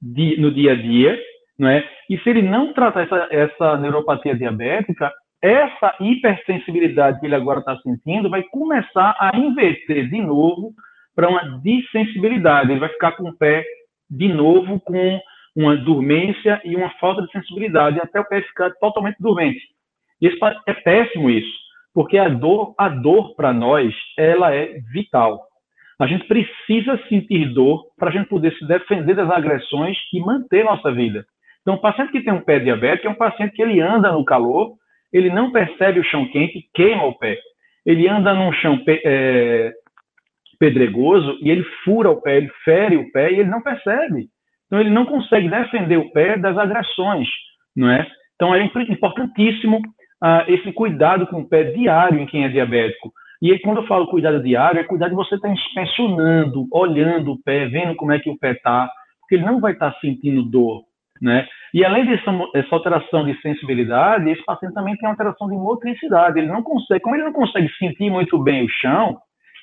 no 0.00 0.50
dia 0.50 0.72
a 0.72 0.74
dia, 0.74 1.18
não 1.58 1.68
é? 1.68 1.86
E 2.08 2.18
se 2.18 2.28
ele 2.28 2.42
não 2.42 2.72
tratar 2.72 3.02
essa, 3.02 3.28
essa 3.30 3.76
neuropatia 3.78 4.34
diabética, 4.34 5.12
essa 5.40 5.94
hipersensibilidade 6.00 7.18
que 7.18 7.26
ele 7.26 7.34
agora 7.34 7.60
está 7.60 7.76
sentindo 7.78 8.30
vai 8.30 8.42
começar 8.44 9.16
a 9.18 9.36
inverter 9.36 10.08
de 10.08 10.20
novo 10.20 10.72
para 11.14 11.28
uma 11.28 11.60
dissensibilidade. 11.60 12.70
Ele 12.70 12.80
vai 12.80 12.88
ficar 12.88 13.12
com 13.12 13.28
o 13.28 13.36
pé 13.36 13.64
de 14.12 14.28
novo 14.28 14.78
com 14.80 15.20
uma 15.56 15.76
dormência 15.76 16.60
e 16.64 16.76
uma 16.76 16.90
falta 17.00 17.22
de 17.22 17.32
sensibilidade, 17.32 18.00
até 18.00 18.20
o 18.20 18.24
pé 18.24 18.42
ficar 18.42 18.70
totalmente 18.74 19.16
dormente. 19.18 19.60
E 20.20 20.28
é 20.66 20.74
péssimo 20.74 21.30
isso, 21.30 21.52
porque 21.94 22.18
a 22.18 22.28
dor, 22.28 22.74
a 22.78 22.88
dor 22.88 23.34
para 23.34 23.52
nós, 23.52 23.94
ela 24.16 24.54
é 24.54 24.78
vital. 24.92 25.40
A 25.98 26.06
gente 26.06 26.26
precisa 26.26 26.98
sentir 27.08 27.52
dor 27.52 27.86
para 27.98 28.10
a 28.10 28.12
gente 28.12 28.28
poder 28.28 28.52
se 28.54 28.66
defender 28.66 29.14
das 29.14 29.30
agressões 29.30 29.96
e 30.12 30.20
manter 30.20 30.64
nossa 30.64 30.92
vida. 30.92 31.24
Então, 31.60 31.74
o 31.74 31.80
paciente 31.80 32.12
que 32.12 32.22
tem 32.22 32.32
um 32.32 32.40
pé 32.40 32.58
diabético 32.58 33.06
é 33.06 33.10
um 33.10 33.14
paciente 33.14 33.54
que 33.54 33.62
ele 33.62 33.80
anda 33.80 34.12
no 34.12 34.24
calor, 34.24 34.74
ele 35.12 35.30
não 35.30 35.52
percebe 35.52 36.00
o 36.00 36.04
chão 36.04 36.26
quente 36.26 36.68
queima 36.74 37.04
o 37.04 37.16
pé. 37.18 37.38
Ele 37.84 38.08
anda 38.08 38.34
num 38.34 38.52
chão 38.52 38.80
é, 38.86 39.72
pedregoso 40.62 41.36
e 41.40 41.50
ele 41.50 41.64
fura 41.84 42.08
o 42.08 42.22
pé, 42.22 42.36
ele 42.36 42.48
fere 42.64 42.96
o 42.96 43.10
pé 43.10 43.32
e 43.32 43.40
ele 43.40 43.50
não 43.50 43.60
percebe. 43.60 44.28
Então 44.66 44.80
ele 44.80 44.90
não 44.90 45.04
consegue 45.04 45.48
defender 45.48 45.96
o 45.96 46.12
pé 46.12 46.38
das 46.38 46.56
agressões, 46.56 47.26
não 47.76 47.90
é? 47.90 48.06
Então 48.36 48.54
é 48.54 48.62
importantíssimo 48.64 49.78
uh, 49.78 50.44
esse 50.46 50.72
cuidado 50.72 51.26
com 51.26 51.40
o 51.40 51.48
pé 51.48 51.64
diário 51.64 52.20
em 52.20 52.26
quem 52.26 52.44
é 52.44 52.48
diabético. 52.48 53.12
E 53.42 53.50
aí, 53.50 53.58
quando 53.58 53.78
eu 53.78 53.86
falo 53.88 54.06
cuidado 54.06 54.40
diário, 54.40 54.78
é 54.78 54.84
cuidado 54.84 55.10
de 55.10 55.16
você 55.16 55.34
estar 55.34 55.48
inspecionando, 55.48 56.68
olhando 56.70 57.32
o 57.32 57.42
pé, 57.42 57.66
vendo 57.66 57.96
como 57.96 58.12
é 58.12 58.20
que 58.20 58.30
o 58.30 58.38
pé 58.38 58.52
está, 58.52 58.88
porque 59.18 59.34
ele 59.34 59.44
não 59.44 59.58
vai 59.58 59.72
estar 59.72 59.92
sentindo 60.00 60.44
dor, 60.44 60.84
né? 61.20 61.44
E 61.74 61.84
além 61.84 62.06
dessa 62.06 62.30
essa 62.54 62.72
alteração 62.72 63.24
de 63.24 63.36
sensibilidade, 63.40 64.30
esse 64.30 64.44
paciente 64.44 64.74
também 64.74 64.96
tem 64.96 65.08
alteração 65.08 65.48
de 65.48 65.56
motricidade. 65.56 66.38
Ele 66.38 66.46
não 66.46 66.62
consegue, 66.62 67.00
como 67.00 67.16
ele 67.16 67.24
não 67.24 67.32
consegue 67.32 67.68
sentir 67.78 68.10
muito 68.10 68.38
bem 68.38 68.64
o 68.64 68.68
chão, 68.68 69.18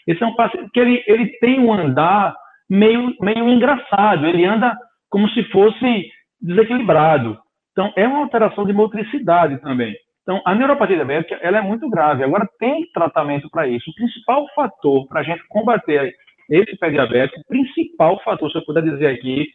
esse 0.10 0.24
é 0.24 0.26
um 0.26 0.34
paciente 0.34 0.72
que 0.72 0.80
ele, 0.80 1.04
ele 1.06 1.28
tem 1.40 1.60
um 1.60 1.72
andar 1.72 2.36
meio, 2.68 3.16
meio 3.22 3.48
engraçado, 3.48 4.26
ele 4.26 4.44
anda 4.44 4.76
como 5.08 5.30
se 5.30 5.44
fosse 5.52 6.10
desequilibrado. 6.42 7.38
Então, 7.72 7.94
é 7.96 8.08
uma 8.08 8.24
alteração 8.24 8.66
de 8.66 8.74
motricidade 8.74 9.62
também. 9.62 9.96
Então, 10.24 10.42
a 10.46 10.56
neuropatia 10.56 10.96
diabética 10.96 11.38
ela 11.44 11.60
é 11.60 11.62
muito 11.62 11.88
grave. 11.92 12.24
Agora, 12.24 12.50
tem 12.58 12.90
tratamento 12.92 13.48
para 13.52 13.68
isso. 13.68 13.92
O 13.92 13.94
principal 13.94 14.48
fator 14.56 15.08
para 15.08 15.22
a 15.22 15.24
gente 15.24 15.44
combater 15.48 16.12
esse 16.50 16.76
pé 16.78 16.90
diabético, 16.90 17.42
o 17.42 17.46
principal 17.48 18.20
fator, 18.24 18.52
se 18.52 18.58
eu 18.58 18.66
puder 18.66 18.82
dizer 18.82 19.08
aqui, 19.08 19.48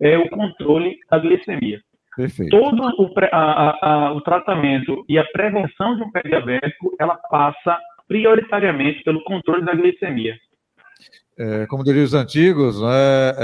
é 0.00 0.16
o 0.16 0.28
controle 0.30 0.96
da 1.10 1.18
glicemia. 1.18 1.80
Perfeito. 2.16 2.56
Todo 2.56 2.82
o, 2.96 3.12
a, 3.32 3.86
a, 3.88 4.12
o 4.12 4.20
tratamento 4.20 5.04
e 5.08 5.18
a 5.18 5.24
prevenção 5.24 5.96
de 5.96 6.04
um 6.04 6.12
pé 6.12 6.22
diabético, 6.22 6.94
ela 7.00 7.16
passa 7.28 7.76
prioritariamente 8.08 9.02
pelo 9.02 9.22
controle 9.24 9.64
da 9.64 9.74
glicemia. 9.74 10.34
É, 11.38 11.66
como 11.66 11.84
diriam 11.84 12.02
os 12.02 12.14
antigos, 12.14 12.80
né, 12.80 13.34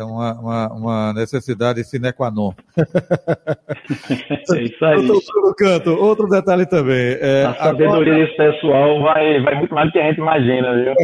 é 0.00 0.02
uma, 0.04 0.32
uma, 0.40 0.72
uma, 0.72 1.12
necessidade 1.12 1.84
sine 1.84 2.14
qua 2.14 2.30
non. 2.30 2.54
é 4.54 4.62
isso 4.62 4.84
aí. 4.86 4.96
Outro, 4.96 5.54
canto, 5.54 5.90
outro 5.90 6.28
detalhe 6.28 6.64
também. 6.64 7.18
É, 7.20 7.44
a 7.44 7.54
sabedoria 7.54 8.14
agora... 8.14 8.24
desse 8.24 8.36
pessoal 8.38 9.02
vai, 9.02 9.38
vai 9.42 9.54
muito 9.56 9.74
mais 9.74 9.88
do 9.88 9.92
que 9.92 9.98
a 9.98 10.08
gente 10.08 10.18
imagina, 10.18 10.74
viu? 10.74 10.94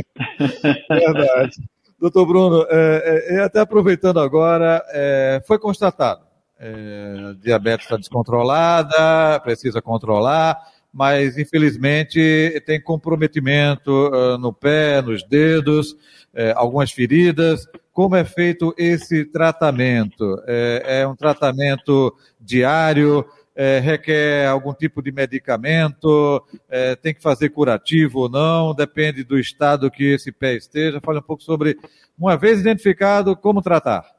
Verdade. 0.89 1.53
Doutor 2.01 2.27
Bruno, 2.27 2.67
é, 2.71 3.37
é, 3.37 3.41
até 3.41 3.61
aproveitando 3.61 4.21
agora, 4.21 4.83
é, 4.91 5.43
foi 5.47 5.59
constatado, 5.59 6.23
é, 6.59 7.35
diabetes 7.43 7.85
está 7.85 7.97
descontrolada, 7.97 9.39
precisa 9.41 9.83
controlar, 9.83 10.59
mas 10.95 11.37
infelizmente 11.37 12.63
tem 12.65 12.81
comprometimento 12.81 13.91
uh, 13.91 14.39
no 14.39 14.53
pé, 14.53 15.03
nos 15.03 15.25
dedos, 15.25 15.91
uh, 15.93 16.55
algumas 16.55 16.93
feridas. 16.93 17.67
Como 17.93 18.15
é 18.15 18.25
feito 18.25 18.73
esse 18.79 19.25
tratamento? 19.25 20.41
É, 20.47 21.01
é 21.01 21.07
um 21.07 21.17
tratamento 21.17 22.17
diário? 22.41 23.25
É, 23.57 23.79
requer 23.79 24.49
algum 24.49 24.75
tipo 24.75 25.01
de 25.01 25.13
medicamento? 25.13 26.45
É, 26.69 26.97
tem 26.97 27.15
que 27.15 27.23
fazer 27.23 27.51
curativo 27.51 28.21
ou 28.21 28.29
não? 28.29 28.75
Depende 28.75 29.23
do 29.23 29.39
estado 29.39 29.91
que 29.93 30.15
esse 30.15 30.33
pé 30.33 30.55
esteja. 30.55 31.01
Fale 31.01 31.21
um 31.21 31.23
pouco 31.23 31.43
sobre, 31.43 31.77
uma 32.19 32.37
vez 32.37 32.61
identificado, 32.61 33.37
como 33.37 33.63
tratar. 33.63 34.14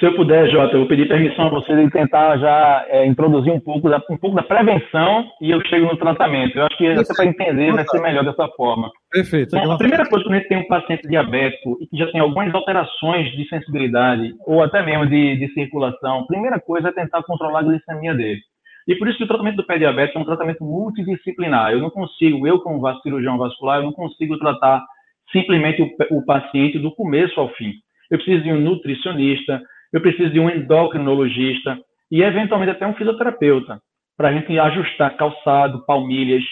Se 0.00 0.06
eu 0.06 0.16
puder, 0.16 0.48
Jota, 0.50 0.74
eu 0.74 0.80
vou 0.80 0.88
pedir 0.88 1.06
permissão 1.06 1.48
a 1.48 1.50
você 1.50 1.76
de 1.76 1.90
tentar 1.90 2.38
já 2.38 2.86
é, 2.88 3.04
introduzir 3.04 3.52
um 3.52 3.60
pouco, 3.60 3.86
da, 3.90 3.98
um 4.10 4.16
pouco 4.16 4.34
da 4.34 4.42
prevenção 4.42 5.28
e 5.42 5.50
eu 5.50 5.60
chego 5.66 5.88
no 5.88 5.96
tratamento. 5.98 6.58
Eu 6.58 6.64
acho 6.64 6.78
que 6.78 6.86
até 6.86 7.14
para 7.14 7.26
entender 7.26 7.70
vai 7.70 7.84
ser 7.86 8.00
melhor 8.00 8.24
dessa 8.24 8.48
forma. 8.56 8.90
Perfeito. 9.12 9.54
Então, 9.54 9.70
a 9.70 9.76
primeira 9.76 10.08
coisa, 10.08 10.24
quando 10.24 10.36
a 10.36 10.38
gente 10.38 10.48
tem 10.48 10.56
um 10.56 10.66
paciente 10.66 11.06
diabético 11.06 11.76
e 11.82 11.86
que 11.86 11.98
já 11.98 12.10
tem 12.10 12.18
algumas 12.18 12.54
alterações 12.54 13.30
de 13.32 13.46
sensibilidade 13.46 14.32
ou 14.46 14.62
até 14.62 14.82
mesmo 14.82 15.06
de, 15.06 15.36
de 15.36 15.52
circulação, 15.52 16.20
a 16.20 16.26
primeira 16.26 16.58
coisa 16.58 16.88
é 16.88 16.92
tentar 16.92 17.22
controlar 17.24 17.58
a 17.58 17.64
glicemia 17.64 18.14
dele. 18.14 18.40
E 18.88 18.94
por 18.94 19.06
isso 19.06 19.18
que 19.18 19.24
o 19.24 19.28
tratamento 19.28 19.56
do 19.56 19.66
pé 19.66 19.76
diabético 19.76 20.18
é 20.18 20.22
um 20.22 20.24
tratamento 20.24 20.64
multidisciplinar. 20.64 21.72
Eu 21.72 21.80
não 21.80 21.90
consigo, 21.90 22.46
eu 22.46 22.58
como 22.60 22.80
cirurgião 23.02 23.36
vascular, 23.36 23.80
eu 23.80 23.84
não 23.84 23.92
consigo 23.92 24.38
tratar 24.38 24.82
simplesmente 25.30 25.82
o, 25.82 26.16
o 26.16 26.24
paciente 26.24 26.78
do 26.78 26.90
começo 26.90 27.38
ao 27.38 27.50
fim. 27.50 27.74
Eu 28.10 28.16
preciso 28.16 28.42
de 28.42 28.50
um 28.50 28.60
nutricionista, 28.60 29.60
eu 29.92 30.00
preciso 30.00 30.30
de 30.30 30.40
um 30.40 30.48
endocrinologista 30.48 31.78
e, 32.10 32.22
eventualmente, 32.22 32.72
até 32.72 32.86
um 32.86 32.94
fisioterapeuta, 32.94 33.80
para 34.16 34.28
a 34.28 34.32
gente 34.32 34.58
ajustar 34.58 35.16
calçado, 35.16 35.84
palmilhas. 35.86 36.44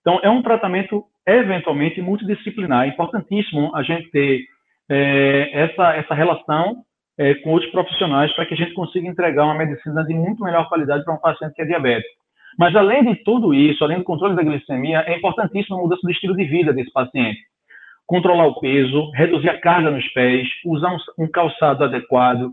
Então, 0.00 0.20
é 0.22 0.30
um 0.30 0.42
tratamento, 0.42 1.04
eventualmente, 1.26 2.00
multidisciplinar. 2.00 2.84
É 2.84 2.88
importantíssimo 2.88 3.74
a 3.74 3.82
gente 3.82 4.10
ter 4.10 4.44
é, 4.90 5.50
essa, 5.52 5.94
essa 5.94 6.14
relação 6.14 6.82
é, 7.18 7.34
com 7.36 7.50
outros 7.50 7.70
profissionais 7.70 8.32
para 8.34 8.46
que 8.46 8.54
a 8.54 8.56
gente 8.56 8.74
consiga 8.74 9.06
entregar 9.06 9.44
uma 9.44 9.54
medicina 9.54 10.04
de 10.04 10.14
muito 10.14 10.42
melhor 10.42 10.68
qualidade 10.68 11.04
para 11.04 11.14
um 11.14 11.20
paciente 11.20 11.54
que 11.54 11.62
é 11.62 11.66
diabético. 11.66 12.22
Mas, 12.58 12.74
além 12.76 13.04
de 13.04 13.16
tudo 13.22 13.54
isso, 13.54 13.82
além 13.82 13.98
do 13.98 14.04
controle 14.04 14.36
da 14.36 14.42
glicemia, 14.42 15.00
é 15.06 15.16
importantíssimo 15.16 15.76
a 15.76 15.82
mudança 15.82 16.02
do 16.02 16.10
estilo 16.10 16.36
de 16.36 16.44
vida 16.44 16.72
desse 16.72 16.92
paciente. 16.92 17.40
Controlar 18.06 18.46
o 18.46 18.60
peso, 18.60 19.10
reduzir 19.12 19.48
a 19.48 19.60
carga 19.60 19.90
nos 19.90 20.06
pés, 20.12 20.46
usar 20.66 20.92
um, 20.92 21.24
um 21.24 21.30
calçado 21.30 21.84
adequado, 21.84 22.50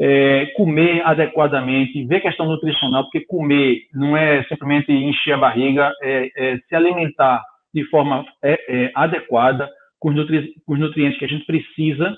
é, 0.00 0.46
comer 0.56 1.02
adequadamente, 1.04 2.04
ver 2.06 2.20
questão 2.20 2.46
nutricional, 2.46 3.04
porque 3.04 3.20
comer 3.26 3.82
não 3.94 4.16
é 4.16 4.42
simplesmente 4.44 4.92
encher 4.92 5.34
a 5.34 5.38
barriga, 5.38 5.92
é, 6.02 6.30
é 6.36 6.58
se 6.58 6.74
alimentar 6.74 7.42
de 7.74 7.84
forma 7.88 8.24
é, 8.42 8.58
é, 8.68 8.92
adequada 8.94 9.68
com 9.98 10.10
os, 10.10 10.14
nutri 10.16 10.54
com 10.66 10.74
os, 10.74 10.80
nutrientes 10.80 11.18
que 11.18 11.24
a 11.24 11.28
gente 11.28 11.46
precisa, 11.46 12.16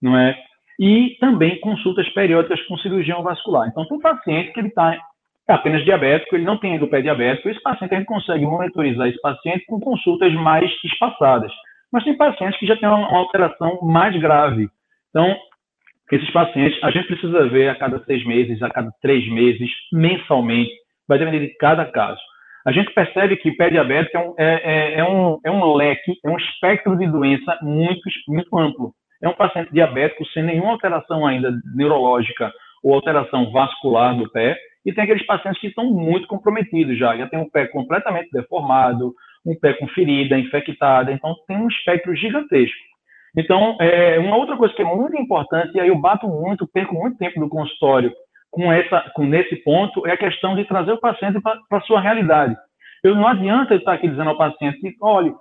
não 0.00 0.16
é? 0.16 0.36
E 0.78 1.16
também 1.20 1.60
consultas 1.60 2.08
periódicas 2.10 2.60
com 2.66 2.76
cirurgião 2.78 3.22
vascular. 3.22 3.68
Então, 3.68 3.86
tem 3.86 3.96
um 3.96 4.00
paciente 4.00 4.52
que 4.52 4.60
ele 4.60 4.68
está 4.68 4.98
apenas 5.46 5.84
diabético, 5.84 6.34
ele 6.34 6.44
não 6.44 6.56
tem 6.56 6.78
do 6.78 6.88
pé 6.88 7.02
diabético, 7.02 7.48
esse 7.48 7.62
paciente 7.62 7.94
a 7.94 7.98
gente 7.98 8.06
consegue 8.06 8.44
monitorizar 8.44 9.08
esse 9.08 9.20
paciente 9.20 9.64
com 9.66 9.78
consultas 9.78 10.32
mais 10.34 10.70
espaçadas. 10.82 11.52
Mas 11.92 12.02
tem 12.04 12.16
pacientes 12.16 12.58
que 12.58 12.66
já 12.66 12.76
têm 12.76 12.88
uma 12.88 13.16
alteração 13.16 13.78
mais 13.82 14.18
grave. 14.20 14.68
Então, 15.10 15.36
esses 16.12 16.30
pacientes, 16.30 16.78
a 16.82 16.90
gente 16.90 17.06
precisa 17.06 17.48
ver 17.48 17.68
a 17.68 17.74
cada 17.74 18.02
seis 18.04 18.24
meses, 18.26 18.62
a 18.62 18.70
cada 18.70 18.90
três 19.00 19.26
meses, 19.30 19.70
mensalmente, 19.92 20.72
vai 21.08 21.18
depender 21.18 21.40
de 21.40 21.56
cada 21.56 21.84
caso. 21.86 22.20
A 22.66 22.72
gente 22.72 22.92
percebe 22.92 23.36
que 23.36 23.52
pé 23.52 23.70
diabético 23.70 24.16
é 24.16 24.20
um, 24.20 24.34
é, 24.38 24.44
é, 24.44 24.98
é, 25.00 25.04
um, 25.04 25.38
é 25.44 25.50
um 25.50 25.74
leque, 25.74 26.14
é 26.24 26.30
um 26.30 26.36
espectro 26.36 26.96
de 26.96 27.06
doença 27.06 27.58
muito, 27.62 28.00
muito 28.26 28.58
amplo. 28.58 28.92
É 29.22 29.28
um 29.28 29.34
paciente 29.34 29.72
diabético 29.72 30.24
sem 30.28 30.42
nenhuma 30.42 30.72
alteração 30.72 31.26
ainda 31.26 31.52
neurológica 31.74 32.52
ou 32.82 32.94
alteração 32.94 33.50
vascular 33.50 34.16
do 34.16 34.30
pé, 34.30 34.58
e 34.84 34.92
tem 34.92 35.04
aqueles 35.04 35.24
pacientes 35.24 35.60
que 35.60 35.68
estão 35.68 35.84
muito 35.84 36.26
comprometidos 36.26 36.98
já, 36.98 37.16
já 37.16 37.26
tem 37.26 37.38
um 37.38 37.48
pé 37.48 37.66
completamente 37.68 38.28
deformado, 38.30 39.14
um 39.44 39.58
pé 39.58 39.72
com 39.74 39.88
ferida 39.88 40.38
infectada, 40.38 41.10
então 41.10 41.34
tem 41.46 41.56
um 41.56 41.68
espectro 41.68 42.14
gigantesco. 42.14 42.93
Então, 43.36 43.76
é, 43.80 44.18
uma 44.18 44.36
outra 44.36 44.56
coisa 44.56 44.74
que 44.74 44.82
é 44.82 44.84
muito 44.84 45.16
importante, 45.16 45.74
e 45.74 45.80
aí 45.80 45.88
eu 45.88 45.98
bato 45.98 46.28
muito, 46.28 46.66
perco 46.66 46.94
muito 46.94 47.18
tempo 47.18 47.40
do 47.40 47.48
consultório 47.48 48.12
com, 48.50 48.72
essa, 48.72 49.10
com 49.14 49.24
nesse 49.24 49.56
ponto, 49.56 50.06
é 50.06 50.12
a 50.12 50.16
questão 50.16 50.54
de 50.54 50.64
trazer 50.64 50.92
o 50.92 51.00
paciente 51.00 51.40
para 51.40 51.78
a 51.78 51.80
sua 51.82 52.00
realidade. 52.00 52.54
Eu 53.02 53.14
não 53.14 53.26
adianta 53.26 53.74
eu 53.74 53.78
estar 53.78 53.94
aqui 53.94 54.08
dizendo 54.08 54.30
ao 54.30 54.38
paciente, 54.38 54.96
olha, 55.02 55.34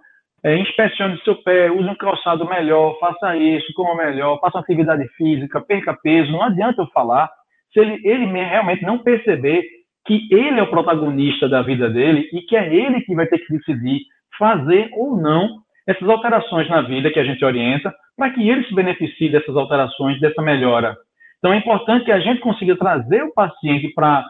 é, 0.44 0.58
inspecione 0.58 1.18
seu 1.24 1.36
pé, 1.36 1.72
use 1.72 1.88
um 1.88 1.96
calçado 1.96 2.46
melhor, 2.48 2.98
faça 3.00 3.38
isso, 3.38 3.72
coma 3.74 3.96
melhor, 3.96 4.40
faça 4.42 4.60
atividade 4.60 5.08
física, 5.16 5.62
perca 5.62 5.94
peso. 5.94 6.32
Não 6.32 6.44
adianta 6.44 6.82
eu 6.82 6.88
falar 6.88 7.30
se 7.72 7.80
ele, 7.80 8.02
ele 8.04 8.26
realmente 8.26 8.84
não 8.84 9.00
perceber 9.00 9.64
que 10.06 10.28
ele 10.30 10.60
é 10.60 10.64
o 10.64 10.70
protagonista 10.70 11.48
da 11.48 11.62
vida 11.62 11.90
dele 11.90 12.30
e 12.34 12.42
que 12.42 12.58
é 12.58 12.74
ele 12.74 13.02
que 13.02 13.16
vai 13.16 13.26
ter 13.28 13.40
que 13.40 13.54
decidir 13.54 14.02
fazer 14.38 14.90
ou 14.94 15.16
não 15.16 15.63
essas 15.88 16.08
alterações 16.08 16.70
na 16.70 16.82
vida 16.82 17.12
que 17.12 17.20
a 17.20 17.24
gente 17.24 17.44
orienta, 17.44 17.94
para 18.18 18.30
que 18.30 18.48
ele 18.48 18.64
se 18.66 18.74
beneficie 18.74 19.30
dessas 19.30 19.56
alterações, 19.56 20.20
dessa 20.20 20.42
melhora. 20.42 20.96
Então 21.40 21.52
é 21.52 21.58
importante 21.58 22.06
que 22.06 22.12
a 22.12 22.20
gente 22.20 22.40
consiga 22.40 22.76
trazer 22.76 23.24
o 23.24 23.34
paciente 23.34 23.94
para 23.94 24.26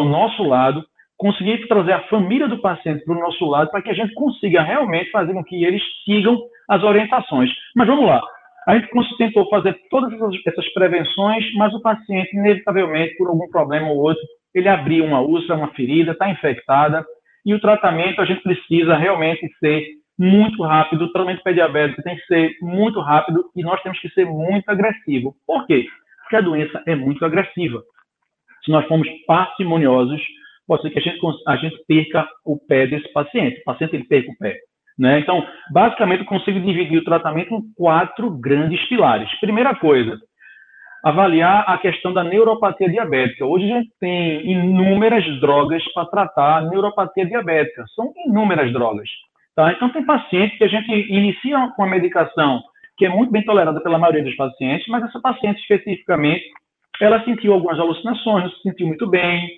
o 0.00 0.04
nosso 0.04 0.42
lado, 0.42 0.84
conseguir 1.16 1.68
trazer 1.68 1.92
a 1.92 2.02
família 2.08 2.48
do 2.48 2.58
paciente 2.58 3.04
para 3.04 3.16
o 3.16 3.20
nosso 3.20 3.44
lado, 3.44 3.70
para 3.70 3.82
que 3.82 3.90
a 3.90 3.94
gente 3.94 4.12
consiga 4.14 4.62
realmente 4.62 5.10
fazer 5.12 5.32
com 5.32 5.44
que 5.44 5.64
eles 5.64 5.82
sigam 6.04 6.36
as 6.68 6.82
orientações. 6.82 7.50
Mas 7.76 7.86
vamos 7.86 8.06
lá. 8.06 8.20
A 8.66 8.74
gente 8.74 8.88
tentou 9.18 9.48
fazer 9.48 9.76
todas 9.90 10.12
essas 10.46 10.72
prevenções, 10.72 11.44
mas 11.54 11.72
o 11.74 11.80
paciente, 11.80 12.36
inevitavelmente, 12.36 13.16
por 13.16 13.28
algum 13.28 13.48
problema 13.48 13.88
ou 13.88 13.98
outro, 13.98 14.22
ele 14.54 14.68
abriu 14.68 15.04
uma 15.04 15.20
úlcera, 15.20 15.56
uma 15.56 15.72
ferida, 15.74 16.12
está 16.12 16.28
infectada, 16.28 17.04
e 17.44 17.54
o 17.54 17.60
tratamento 17.60 18.20
a 18.20 18.24
gente 18.24 18.42
precisa 18.42 18.96
realmente 18.96 19.48
ser 19.58 19.84
muito 20.18 20.62
rápido. 20.62 21.04
O 21.04 21.12
tratamento 21.12 21.42
pediabético 21.42 22.02
tem 22.02 22.16
que 22.16 22.26
ser 22.26 22.52
muito 22.60 23.00
rápido 23.00 23.44
e 23.56 23.62
nós 23.62 23.82
temos 23.82 23.98
que 24.00 24.08
ser 24.10 24.24
muito 24.24 24.68
agressivo. 24.68 25.34
Por 25.46 25.66
quê? 25.66 25.86
Porque 26.22 26.36
a 26.36 26.40
doença 26.40 26.82
é 26.86 26.94
muito 26.94 27.24
agressiva. 27.24 27.82
Se 28.64 28.70
nós 28.70 28.86
formos 28.86 29.08
parcimoniosos, 29.26 30.20
pode 30.66 30.82
ser 30.82 30.90
que 30.90 30.98
a 30.98 31.02
gente, 31.02 31.20
a 31.46 31.56
gente 31.56 31.76
perca 31.86 32.28
o 32.44 32.56
pé 32.56 32.86
desse 32.86 33.12
paciente. 33.12 33.60
O 33.60 33.64
paciente 33.64 33.96
ele 33.96 34.04
perca 34.04 34.30
o 34.30 34.38
pé. 34.38 34.58
Né? 34.98 35.20
Então, 35.20 35.44
basicamente, 35.72 36.20
eu 36.20 36.26
consigo 36.26 36.60
dividir 36.60 36.98
o 36.98 37.04
tratamento 37.04 37.54
em 37.54 37.62
quatro 37.74 38.30
grandes 38.30 38.86
pilares. 38.88 39.28
Primeira 39.40 39.74
coisa, 39.74 40.18
avaliar 41.02 41.64
a 41.68 41.78
questão 41.78 42.12
da 42.12 42.22
neuropatia 42.22 42.88
diabética. 42.88 43.44
Hoje 43.44 43.72
a 43.72 43.78
gente 43.78 43.90
tem 43.98 44.50
inúmeras 44.50 45.24
drogas 45.40 45.82
para 45.92 46.06
tratar 46.06 46.58
a 46.58 46.62
neuropatia 46.62 47.26
diabética. 47.26 47.84
São 47.94 48.12
inúmeras 48.26 48.72
drogas. 48.72 49.08
Tá? 49.54 49.72
Então, 49.72 49.90
tem 49.90 50.04
pacientes 50.04 50.56
que 50.56 50.64
a 50.64 50.68
gente 50.68 50.90
inicia 50.90 51.68
com 51.76 51.84
a 51.84 51.86
medicação 51.86 52.62
que 52.96 53.06
é 53.06 53.08
muito 53.08 53.32
bem 53.32 53.44
tolerada 53.44 53.80
pela 53.80 53.98
maioria 53.98 54.22
dos 54.22 54.36
pacientes, 54.36 54.86
mas 54.88 55.04
essa 55.04 55.20
paciente 55.20 55.60
especificamente, 55.60 56.44
ela 57.00 57.24
sentiu 57.24 57.52
algumas 57.52 57.78
alucinações, 57.78 58.44
não 58.44 58.50
se 58.50 58.62
sentiu 58.62 58.86
muito 58.86 59.08
bem, 59.08 59.48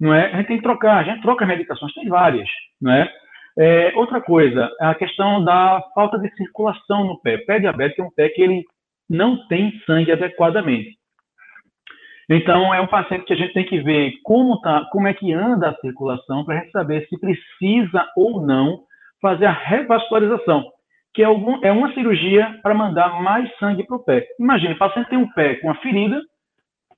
não 0.00 0.14
é? 0.14 0.32
A 0.32 0.36
gente 0.36 0.46
tem 0.46 0.56
que 0.56 0.62
trocar, 0.62 0.98
a 0.98 1.02
gente 1.02 1.20
troca 1.20 1.44
medicações, 1.44 1.92
tem 1.92 2.08
várias, 2.08 2.48
não 2.80 2.92
é? 2.92 3.12
é 3.58 3.92
outra 3.96 4.20
coisa, 4.20 4.70
a 4.80 4.94
questão 4.94 5.44
da 5.44 5.82
falta 5.94 6.18
de 6.18 6.34
circulação 6.34 7.04
no 7.04 7.20
pé. 7.20 7.36
O 7.36 7.46
pé 7.46 7.58
diabético 7.58 8.02
é 8.02 8.04
um 8.04 8.10
pé 8.10 8.28
que 8.28 8.42
ele 8.42 8.64
não 9.10 9.46
tem 9.48 9.72
sangue 9.86 10.12
adequadamente. 10.12 10.96
Então, 12.30 12.72
é 12.72 12.80
um 12.80 12.86
paciente 12.86 13.26
que 13.26 13.34
a 13.34 13.36
gente 13.36 13.52
tem 13.52 13.66
que 13.66 13.80
ver 13.80 14.12
como, 14.22 14.58
tá, 14.60 14.88
como 14.90 15.06
é 15.06 15.12
que 15.12 15.32
anda 15.32 15.68
a 15.68 15.76
circulação 15.76 16.44
para 16.44 16.56
a 16.56 16.60
gente 16.60 16.70
saber 16.70 17.06
se 17.08 17.20
precisa 17.20 18.08
ou 18.16 18.40
não 18.40 18.80
fazer 19.24 19.46
a 19.46 19.52
revascularização, 19.52 20.62
que 21.14 21.22
é, 21.22 21.24
algum, 21.24 21.58
é 21.64 21.72
uma 21.72 21.90
cirurgia 21.94 22.60
para 22.62 22.74
mandar 22.74 23.22
mais 23.22 23.50
sangue 23.56 23.82
para 23.86 23.96
o 23.96 24.04
pé. 24.04 24.26
Imagine, 24.38 24.74
o 24.74 24.78
paciente 24.78 25.08
tem 25.08 25.18
um 25.18 25.32
pé 25.32 25.54
com 25.54 25.68
uma 25.68 25.76
ferida, 25.76 26.20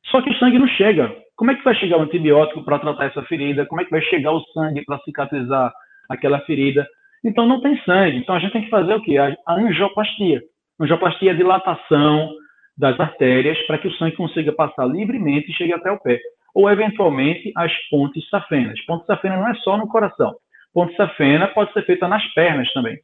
só 0.07 0.21
que 0.21 0.31
o 0.31 0.35
sangue 0.35 0.59
não 0.59 0.67
chega. 0.67 1.15
Como 1.37 1.53
é 1.53 1.55
que 1.55 1.63
vai 1.63 1.77
chegar 1.77 1.99
o 1.99 2.03
antibiótico 2.03 2.65
para 2.65 2.81
tratar 2.81 3.05
essa 3.05 3.23
ferida? 3.23 3.65
Como 3.67 3.81
é 3.81 3.85
que 3.85 3.93
vai 3.93 4.03
chegar 4.03 4.33
o 4.33 4.41
sangue 4.53 4.85
para 4.85 4.99
cicatrizar 5.01 5.73
aquela 6.09 6.41
ferida? 6.41 6.85
Então, 7.25 7.47
não 7.47 7.61
tem 7.61 7.81
sangue. 7.83 8.17
Então, 8.17 8.35
a 8.35 8.41
gente 8.41 8.53
tem 8.53 8.65
que 8.65 8.71
fazer 8.71 8.95
o 8.95 9.03
quê? 9.03 9.17
A 9.19 9.55
angioplastia. 9.55 10.43
Angioplastia 10.81 11.31
é 11.31 11.35
a 11.35 11.37
dilatação 11.37 12.29
das 12.77 12.99
artérias 12.99 13.57
para 13.69 13.79
que 13.79 13.87
o 13.87 13.93
sangue 13.93 14.17
consiga 14.17 14.53
passar 14.53 14.87
livremente 14.87 15.49
e 15.49 15.55
chegue 15.55 15.73
até 15.73 15.93
o 15.93 16.01
pé. 16.01 16.19
Ou, 16.53 16.69
eventualmente, 16.69 17.53
as 17.55 17.73
pontes 17.89 18.29
safenas. 18.29 18.81
Ponte 18.85 19.07
safena 19.07 19.37
não 19.37 19.49
é 19.49 19.55
só 19.57 19.77
no 19.77 19.87
coração. 19.87 20.35
Ponte 20.77 20.95
safena 20.95 21.49
pode 21.49 21.73
ser 21.73 21.87
feita 21.87 22.07
nas 22.07 22.23
pernas 22.35 22.71
também. 22.75 22.99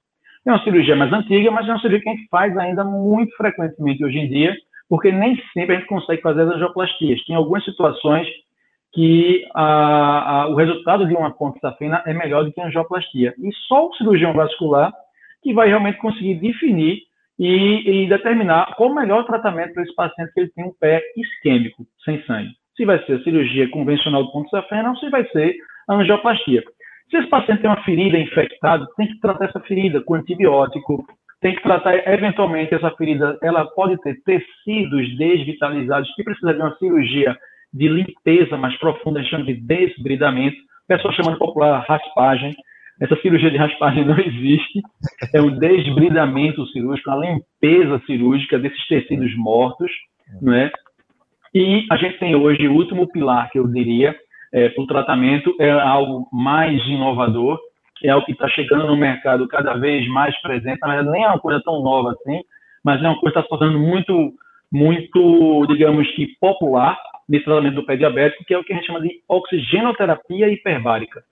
É 0.47 0.53
uma 0.53 0.63
cirurgia 0.63 0.95
mais 0.95 1.11
antiga, 1.11 1.51
mas 1.51 1.67
é 1.67 1.71
uma 1.71 1.79
cirurgia 1.79 2.03
que 2.03 2.09
a 2.11 2.13
gente 2.13 2.29
faz 2.29 2.55
ainda 2.59 2.85
muito 2.85 3.35
frequentemente 3.35 4.05
hoje 4.05 4.19
em 4.19 4.29
dia, 4.29 4.55
porque 4.91 5.11
nem 5.11 5.41
sempre 5.55 5.77
a 5.77 5.79
gente 5.79 5.89
consegue 5.89 6.21
fazer 6.21 6.43
as 6.43 6.51
angioplastias. 6.51 7.25
Tem 7.25 7.35
algumas 7.35 7.65
situações 7.65 8.29
que 8.93 9.49
a, 9.55 10.43
a, 10.43 10.49
o 10.51 10.55
resultado 10.55 11.09
de 11.09 11.15
uma 11.15 11.31
ponte 11.31 11.59
safena 11.61 12.03
é 12.05 12.13
melhor 12.13 12.45
do 12.45 12.53
que 12.53 12.61
a 12.61 12.67
angioplastia. 12.67 13.33
E 13.39 13.51
só 13.67 13.89
o 13.89 13.95
cirurgião 13.95 14.35
vascular 14.35 14.93
que 15.43 15.55
vai 15.55 15.69
realmente 15.69 15.97
conseguir 15.97 16.35
definir 16.35 16.99
e, 17.39 18.03
e 18.03 18.07
determinar 18.07 18.75
qual 18.77 18.91
o 18.91 18.95
melhor 18.95 19.25
tratamento 19.25 19.73
para 19.73 19.83
esse 19.83 19.95
paciente 19.95 20.31
que 20.35 20.41
ele 20.41 20.51
tem 20.51 20.67
um 20.67 20.75
pé 20.79 21.01
isquêmico, 21.17 21.87
sem 22.05 22.23
sangue. 22.25 22.51
Se 22.77 22.85
vai 22.85 23.03
ser 23.07 23.23
cirurgia 23.23 23.67
convencional 23.71 24.25
do 24.25 24.31
ponto 24.31 24.51
safena 24.51 24.91
ou 24.91 24.97
se 24.97 25.09
vai 25.09 25.27
ser 25.29 25.57
a 25.89 25.95
angioplastia. 25.95 26.63
Se 27.13 27.19
esse 27.19 27.29
paciente 27.29 27.61
tem 27.61 27.69
uma 27.69 27.85
ferida 27.85 28.19
infectada, 28.19 28.87
tem 28.97 29.07
que 29.07 29.21
tratar 29.21 29.45
essa 29.45 29.61
ferida 29.61 30.01
com 30.01 30.15
antibiótico, 30.15 31.05
tem 31.43 31.55
que 31.55 31.63
tratar, 31.63 31.95
eventualmente, 32.09 32.75
essa 32.75 32.91
ferida, 32.93 33.39
ela 33.43 33.67
pode 33.67 34.01
ter 34.01 34.17
tecidos 34.25 35.19
desvitalizados, 35.19 36.11
que 36.15 36.25
precisa 36.25 36.55
de 36.55 36.61
uma 36.61 36.75
cirurgia 36.79 37.37
de 37.71 37.87
limpeza 37.87 38.57
mais 38.57 38.75
profunda, 38.79 39.23
chama 39.25 39.45
de 39.45 39.61
desbridamento, 39.61 40.57
o 40.57 40.89
pessoal 40.89 41.13
chama 41.13 41.33
de 41.33 41.39
popular 41.39 41.85
raspagem, 41.87 42.55
essa 42.99 43.17
cirurgia 43.21 43.51
de 43.51 43.59
raspagem 43.59 44.07
não 44.07 44.19
existe. 44.19 44.81
É 45.35 45.43
um 45.43 45.59
desbridamento 45.59 46.67
cirúrgico, 46.69 47.11
uma 47.11 47.27
limpeza 47.27 48.01
cirúrgica 48.07 48.59
desses 48.59 48.87
tecidos 48.87 49.37
mortos, 49.37 49.91
não 50.41 50.55
é? 50.55 50.71
E 51.55 51.85
a 51.91 51.97
gente 51.97 52.19
tem 52.19 52.35
hoje 52.35 52.67
o 52.67 52.73
último 52.73 53.07
pilar 53.13 53.51
que 53.51 53.59
eu 53.59 53.69
diria 53.69 54.17
é, 54.53 54.69
para 54.69 54.83
o 54.83 54.87
tratamento 54.87 55.55
é 55.59 55.71
algo 55.71 56.29
mais 56.33 56.81
inovador, 56.87 57.59
é 58.05 58.11
algo 58.11 58.27
que 58.27 58.33
está 58.33 58.49
chegando 58.49 58.87
no 58.87 58.97
mercado 58.97 59.49
cada 59.49 59.75
vez 59.75 60.07
mais 60.09 60.39
presente. 60.43 60.81
Na 60.81 60.89
verdade, 60.89 61.11
nem 61.11 61.25
é 61.25 61.29
uma 61.29 61.39
coisa 61.39 61.63
tão 61.65 61.83
nova 61.83 62.13
assim, 62.13 62.43
mas 62.85 63.03
é 63.03 63.09
uma 63.09 63.19
coisa 63.19 63.35
que 63.35 63.41
está 63.41 63.43
se 63.43 63.49
tornando 63.49 63.79
muito, 63.79 64.33
muito, 64.71 65.67
digamos 65.69 66.09
que 66.15 66.27
popular 66.41 66.99
nesse 67.29 67.45
tratamento 67.45 67.77
do 67.77 67.87
pé 67.87 67.97
diabético, 67.97 68.45
que 68.45 68.53
é 68.53 68.59
o 68.59 68.65
que 68.65 68.73
a 68.73 68.77
gente 68.77 68.87
chama 68.87 69.01
de 69.01 69.11
oxigenoterapia 69.29 70.49
hiperbárica. 70.49 71.23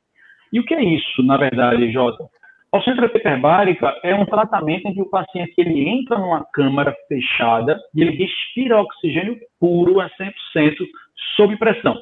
E 0.53 0.59
o 0.59 0.65
que 0.65 0.75
é 0.75 0.83
isso, 0.83 1.23
na 1.23 1.37
verdade, 1.37 1.93
Jota? 1.93 2.25
A 2.73 2.79
oxigenoterapia 2.79 3.21
hiperbárica 3.21 4.01
é 4.03 4.15
um 4.15 4.25
tratamento 4.25 4.87
em 4.87 4.95
que 4.95 5.03
o 5.03 5.11
paciente 5.11 5.53
ele 5.59 5.89
entra 5.89 6.19
numa 6.19 6.45
câmara 6.53 6.95
fechada 7.09 7.79
e 7.95 8.01
ele 8.01 8.13
respira 8.13 8.81
oxigênio 8.81 9.37
puro 9.59 10.01
a 10.01 10.09
100% 10.11 10.33
sob 11.37 11.57
pressão. 11.57 11.99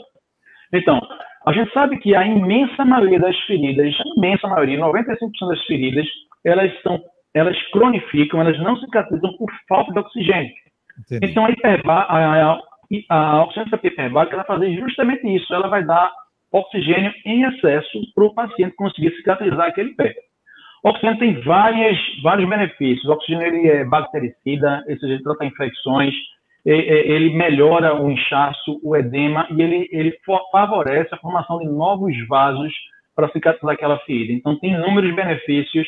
Então, 0.72 1.00
a 1.46 1.52
gente 1.52 1.72
sabe 1.72 1.98
que 1.98 2.14
a 2.14 2.26
imensa 2.26 2.84
maioria 2.84 3.18
das 3.18 3.38
feridas, 3.46 3.94
a 4.00 4.18
imensa 4.18 4.46
maioria, 4.48 4.78
95% 4.78 5.48
das 5.48 5.64
feridas, 5.64 6.06
elas 6.44 6.70
são, 6.82 7.00
elas 7.34 7.56
cronificam, 7.70 8.40
elas 8.40 8.58
não 8.60 8.76
cicatrizam 8.76 9.32
por 9.36 9.50
falta 9.68 9.92
de 9.92 9.98
oxigênio. 9.98 10.52
Entendi. 11.00 11.30
Então, 11.30 11.46
a, 11.46 11.50
hiperbar, 11.50 12.06
a, 12.10 12.52
a, 12.52 12.60
a 13.08 13.42
oxigenoterapia 13.44 13.90
hiperbárica 13.90 14.36
vai 14.36 14.46
fazer 14.46 14.74
justamente 14.76 15.26
isso. 15.34 15.52
Ela 15.54 15.68
vai 15.68 15.84
dar 15.84 16.12
oxigênio 16.52 17.12
em 17.24 17.44
excesso 17.44 17.98
para 18.14 18.24
o 18.24 18.34
paciente 18.34 18.74
conseguir 18.76 19.14
cicatrizar 19.16 19.68
aquele 19.68 19.94
pé. 19.94 20.14
O 20.84 20.90
oxigênio 20.90 21.18
tem 21.18 21.40
várias, 21.42 21.96
vários 22.22 22.48
benefícios. 22.48 23.04
O 23.06 23.12
oxigênio 23.12 23.46
ele 23.46 23.68
é 23.68 23.84
bactericida, 23.84 24.84
ou 24.88 24.98
seja, 24.98 25.14
ele 25.14 25.22
trata 25.22 25.44
infecções, 25.44 26.14
ele 26.64 27.34
melhora 27.34 27.94
o 27.94 28.10
inchaço, 28.10 28.80
o 28.82 28.96
edema 28.96 29.46
e 29.50 29.62
ele, 29.62 29.88
ele 29.90 30.14
favorece 30.52 31.14
a 31.14 31.18
formação 31.18 31.58
de 31.58 31.66
novos 31.66 32.14
vasos 32.26 32.72
para 33.14 33.28
cicatrizar 33.30 33.74
aquela 33.74 33.98
ferida. 34.00 34.32
Então, 34.32 34.58
tem 34.58 34.74
inúmeros 34.74 35.14
benefícios 35.14 35.86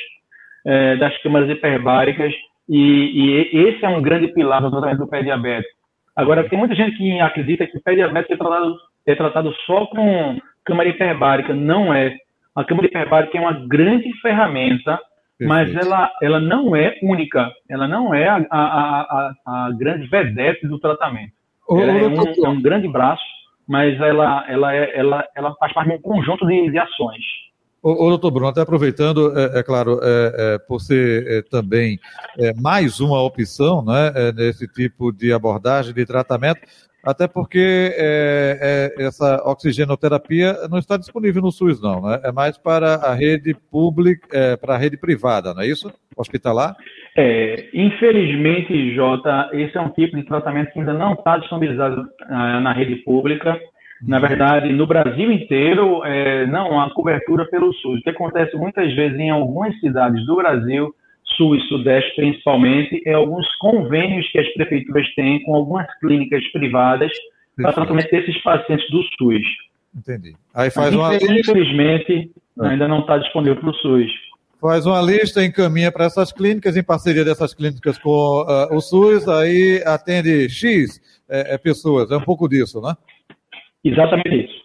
é, 0.64 0.96
das 0.96 1.16
câmaras 1.22 1.48
hiperbáricas 1.48 2.34
e, 2.68 3.52
e, 3.52 3.58
esse 3.68 3.84
é 3.84 3.88
um 3.88 4.00
grande 4.00 4.28
pilar 4.28 4.62
do 4.62 4.70
tratamento 4.70 4.98
do 4.98 5.08
pé 5.08 5.22
diabético. 5.22 5.74
Agora, 6.14 6.48
tem 6.48 6.58
muita 6.58 6.74
gente 6.74 6.96
que 6.96 7.20
acredita 7.20 7.66
que 7.66 7.78
o 7.78 7.82
pé 7.82 7.94
diabético 7.94 8.34
é 8.34 8.36
tratado, 8.36 8.76
é 9.06 9.14
tratado 9.14 9.54
só 9.66 9.86
com 9.86 10.38
câmara 10.64 10.88
hiperbárica. 10.88 11.54
Não 11.54 11.92
é. 11.92 12.16
A 12.54 12.64
câmara 12.64 12.86
hiperbárica 12.86 13.38
é 13.38 13.40
uma 13.40 13.66
grande 13.66 14.12
ferramenta. 14.20 15.00
Mas 15.46 15.74
ela, 15.74 16.10
ela 16.22 16.40
não 16.40 16.74
é 16.76 16.98
única. 17.02 17.50
Ela 17.68 17.88
não 17.88 18.14
é 18.14 18.28
a, 18.28 18.46
a, 18.50 19.32
a, 19.46 19.66
a 19.66 19.72
grande 19.72 20.06
vedete 20.08 20.66
do 20.66 20.78
tratamento. 20.78 21.32
ela 21.70 21.92
é 21.92 22.08
um, 22.08 22.44
é 22.44 22.48
um, 22.48 22.60
grande 22.60 22.88
braço, 22.88 23.22
mas 23.66 23.98
ela, 24.00 24.44
ela, 24.48 24.74
é, 24.74 24.98
ela, 24.98 25.24
ela 25.36 25.54
faz 25.56 25.72
parte 25.72 25.88
de 25.88 25.96
um 25.96 26.00
conjunto 26.00 26.46
de, 26.46 26.70
de 26.70 26.78
ações. 26.78 27.24
Ô, 27.82 27.92
ô, 27.92 28.08
doutor 28.10 28.30
Bruno, 28.30 28.48
até 28.48 28.60
aproveitando, 28.60 29.32
é, 29.38 29.60
é 29.60 29.62
claro, 29.62 29.98
é, 30.02 30.34
é, 30.36 30.58
por 30.58 30.80
ser 30.80 31.26
é, 31.26 31.42
também 31.42 31.98
é, 32.38 32.52
mais 32.54 33.00
uma 33.00 33.22
opção 33.22 33.82
né, 33.82 34.32
nesse 34.36 34.68
tipo 34.68 35.10
de 35.10 35.32
abordagem, 35.32 35.94
de 35.94 36.04
tratamento, 36.04 36.60
até 37.02 37.26
porque 37.26 37.94
é, 37.96 38.92
é, 38.98 39.04
essa 39.04 39.42
oxigenoterapia 39.44 40.54
não 40.68 40.78
está 40.78 40.96
disponível 40.96 41.40
no 41.42 41.50
SUS, 41.50 41.80
não, 41.80 42.02
né? 42.02 42.20
É 42.24 42.32
mais 42.32 42.58
para 42.58 42.96
a 42.96 43.14
rede 43.14 43.54
pública, 43.70 44.28
é, 44.32 44.56
para 44.56 44.74
a 44.74 44.78
rede 44.78 44.96
privada, 44.96 45.54
não 45.54 45.62
é 45.62 45.66
isso? 45.66 45.90
Hospitalar? 46.16 46.76
É, 47.16 47.68
infelizmente, 47.72 48.94
Jota, 48.94 49.50
esse 49.52 49.76
é 49.76 49.80
um 49.80 49.90
tipo 49.90 50.16
de 50.16 50.24
tratamento 50.24 50.72
que 50.72 50.78
ainda 50.78 50.92
não 50.92 51.14
está 51.14 51.38
disponibilizado 51.38 52.06
ah, 52.28 52.60
na 52.60 52.72
rede 52.72 52.96
pública. 52.96 53.58
Na 54.02 54.18
verdade, 54.18 54.72
no 54.72 54.86
Brasil 54.86 55.30
inteiro, 55.30 56.02
é, 56.04 56.46
não 56.46 56.80
há 56.80 56.90
cobertura 56.94 57.44
pelo 57.46 57.72
SUS. 57.74 58.00
O 58.00 58.02
que 58.02 58.10
acontece 58.10 58.56
muitas 58.56 58.94
vezes 58.94 59.18
em 59.18 59.30
algumas 59.30 59.78
cidades 59.80 60.24
do 60.24 60.36
Brasil 60.36 60.94
Sul 61.40 61.56
e 61.56 61.60
Sudeste 61.62 62.14
principalmente, 62.16 63.00
é 63.06 63.14
alguns 63.14 63.46
convênios 63.56 64.30
que 64.30 64.38
as 64.38 64.48
prefeituras 64.52 65.08
têm 65.14 65.42
com 65.42 65.54
algumas 65.54 65.86
clínicas 65.98 66.46
privadas 66.52 67.10
para 67.56 67.72
tratamento 67.72 68.10
desses 68.10 68.42
pacientes 68.42 68.86
do 68.90 69.02
SUS. 69.02 69.42
Entendi. 69.96 70.34
Aí 70.54 70.70
faz 70.70 70.94
uma 70.94 71.16
Infelizmente, 71.16 72.30
é. 72.60 72.66
ainda 72.66 72.86
não 72.86 73.00
está 73.00 73.16
disponível 73.16 73.56
para 73.56 73.70
o 73.70 73.74
SUS. 73.74 74.10
Faz 74.60 74.84
uma 74.84 75.00
lista, 75.00 75.42
encaminha 75.42 75.90
para 75.90 76.04
essas 76.04 76.30
clínicas, 76.30 76.76
em 76.76 76.82
parceria 76.82 77.24
dessas 77.24 77.54
clínicas 77.54 77.96
com 77.96 78.10
uh, 78.10 78.76
o 78.76 78.80
SUS, 78.82 79.26
aí 79.26 79.82
atende 79.86 80.50
X 80.50 81.00
é, 81.26 81.54
é, 81.54 81.58
pessoas. 81.58 82.10
É 82.10 82.16
um 82.18 82.20
pouco 82.20 82.46
disso, 82.46 82.82
né? 82.82 82.94
Exatamente 83.82 84.44
isso. 84.44 84.60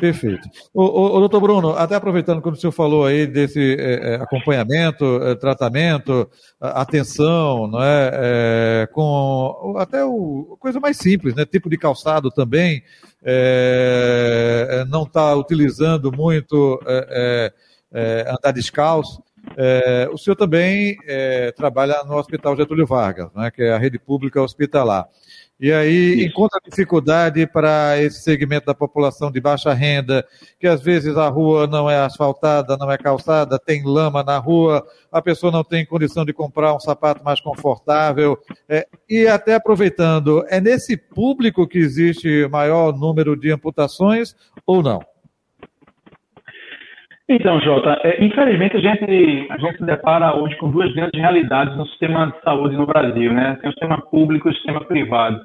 Perfeito. 0.00 0.48
O, 0.72 0.82
o, 0.82 1.16
o, 1.16 1.20
doutor 1.20 1.40
Bruno, 1.40 1.70
até 1.70 1.94
aproveitando 1.94 2.40
quando 2.40 2.54
o 2.54 2.58
senhor 2.58 2.72
falou 2.72 3.04
aí 3.04 3.26
desse 3.26 3.76
é, 3.78 4.14
é 4.14 4.14
acompanhamento, 4.14 5.04
é, 5.22 5.34
tratamento, 5.34 6.28
atenção, 6.58 7.66
não 7.66 7.82
é, 7.82 8.10
é, 8.12 8.88
com 8.92 9.74
até 9.78 10.02
o 10.04 10.56
coisa 10.58 10.80
mais 10.80 10.96
simples, 10.96 11.34
né, 11.34 11.44
tipo 11.44 11.68
de 11.68 11.76
calçado 11.76 12.30
também, 12.30 12.82
é, 13.22 14.66
é, 14.70 14.84
não 14.86 15.02
está 15.02 15.34
utilizando 15.34 16.10
muito 16.10 16.80
andar 18.26 18.52
descalço. 18.52 19.22
O 20.12 20.18
senhor 20.18 20.36
também 20.36 20.96
trabalha 21.56 22.02
no 22.04 22.16
Hospital 22.16 22.56
Getúlio 22.56 22.86
Vargas, 22.86 23.30
né, 23.34 23.50
que 23.50 23.62
é 23.62 23.72
a 23.72 23.78
rede 23.78 23.98
pública 23.98 24.42
hospitalar. 24.42 25.06
E 25.58 25.70
aí 25.70 26.14
Isso. 26.14 26.28
encontra 26.28 26.58
dificuldade 26.64 27.46
para 27.46 28.00
esse 28.00 28.22
segmento 28.22 28.64
da 28.64 28.74
população 28.74 29.30
de 29.30 29.42
baixa 29.42 29.74
renda, 29.74 30.26
que 30.58 30.66
às 30.66 30.80
vezes 30.80 31.14
a 31.18 31.28
rua 31.28 31.66
não 31.66 31.90
é 31.90 31.98
asfaltada, 31.98 32.78
não 32.78 32.90
é 32.90 32.96
calçada, 32.96 33.58
tem 33.58 33.84
lama 33.84 34.22
na 34.22 34.38
rua, 34.38 34.82
a 35.12 35.20
pessoa 35.20 35.52
não 35.52 35.62
tem 35.62 35.84
condição 35.84 36.24
de 36.24 36.32
comprar 36.32 36.74
um 36.74 36.80
sapato 36.80 37.22
mais 37.22 37.42
confortável. 37.42 38.38
É, 38.66 38.88
e 39.06 39.26
até 39.26 39.54
aproveitando, 39.54 40.42
é 40.48 40.62
nesse 40.62 40.96
público 40.96 41.68
que 41.68 41.76
existe 41.76 42.48
maior 42.48 42.96
número 42.96 43.36
de 43.36 43.52
amputações 43.52 44.34
ou 44.64 44.82
não? 44.82 45.00
Então, 47.32 47.60
Jota, 47.60 47.96
é, 48.02 48.24
infelizmente 48.24 48.76
a 48.76 48.80
gente, 48.80 49.46
a 49.50 49.56
gente 49.56 49.78
se 49.78 49.84
depara 49.84 50.34
hoje 50.34 50.56
com 50.56 50.68
duas 50.68 50.92
grandes 50.92 51.20
realidades 51.20 51.76
no 51.76 51.86
sistema 51.86 52.26
de 52.26 52.42
saúde 52.42 52.76
no 52.76 52.86
Brasil, 52.86 53.32
né? 53.32 53.56
Tem 53.60 53.70
o 53.70 53.72
sistema 53.72 54.00
público 54.02 54.48
e 54.48 54.50
o 54.50 54.54
sistema 54.54 54.84
privado. 54.84 55.40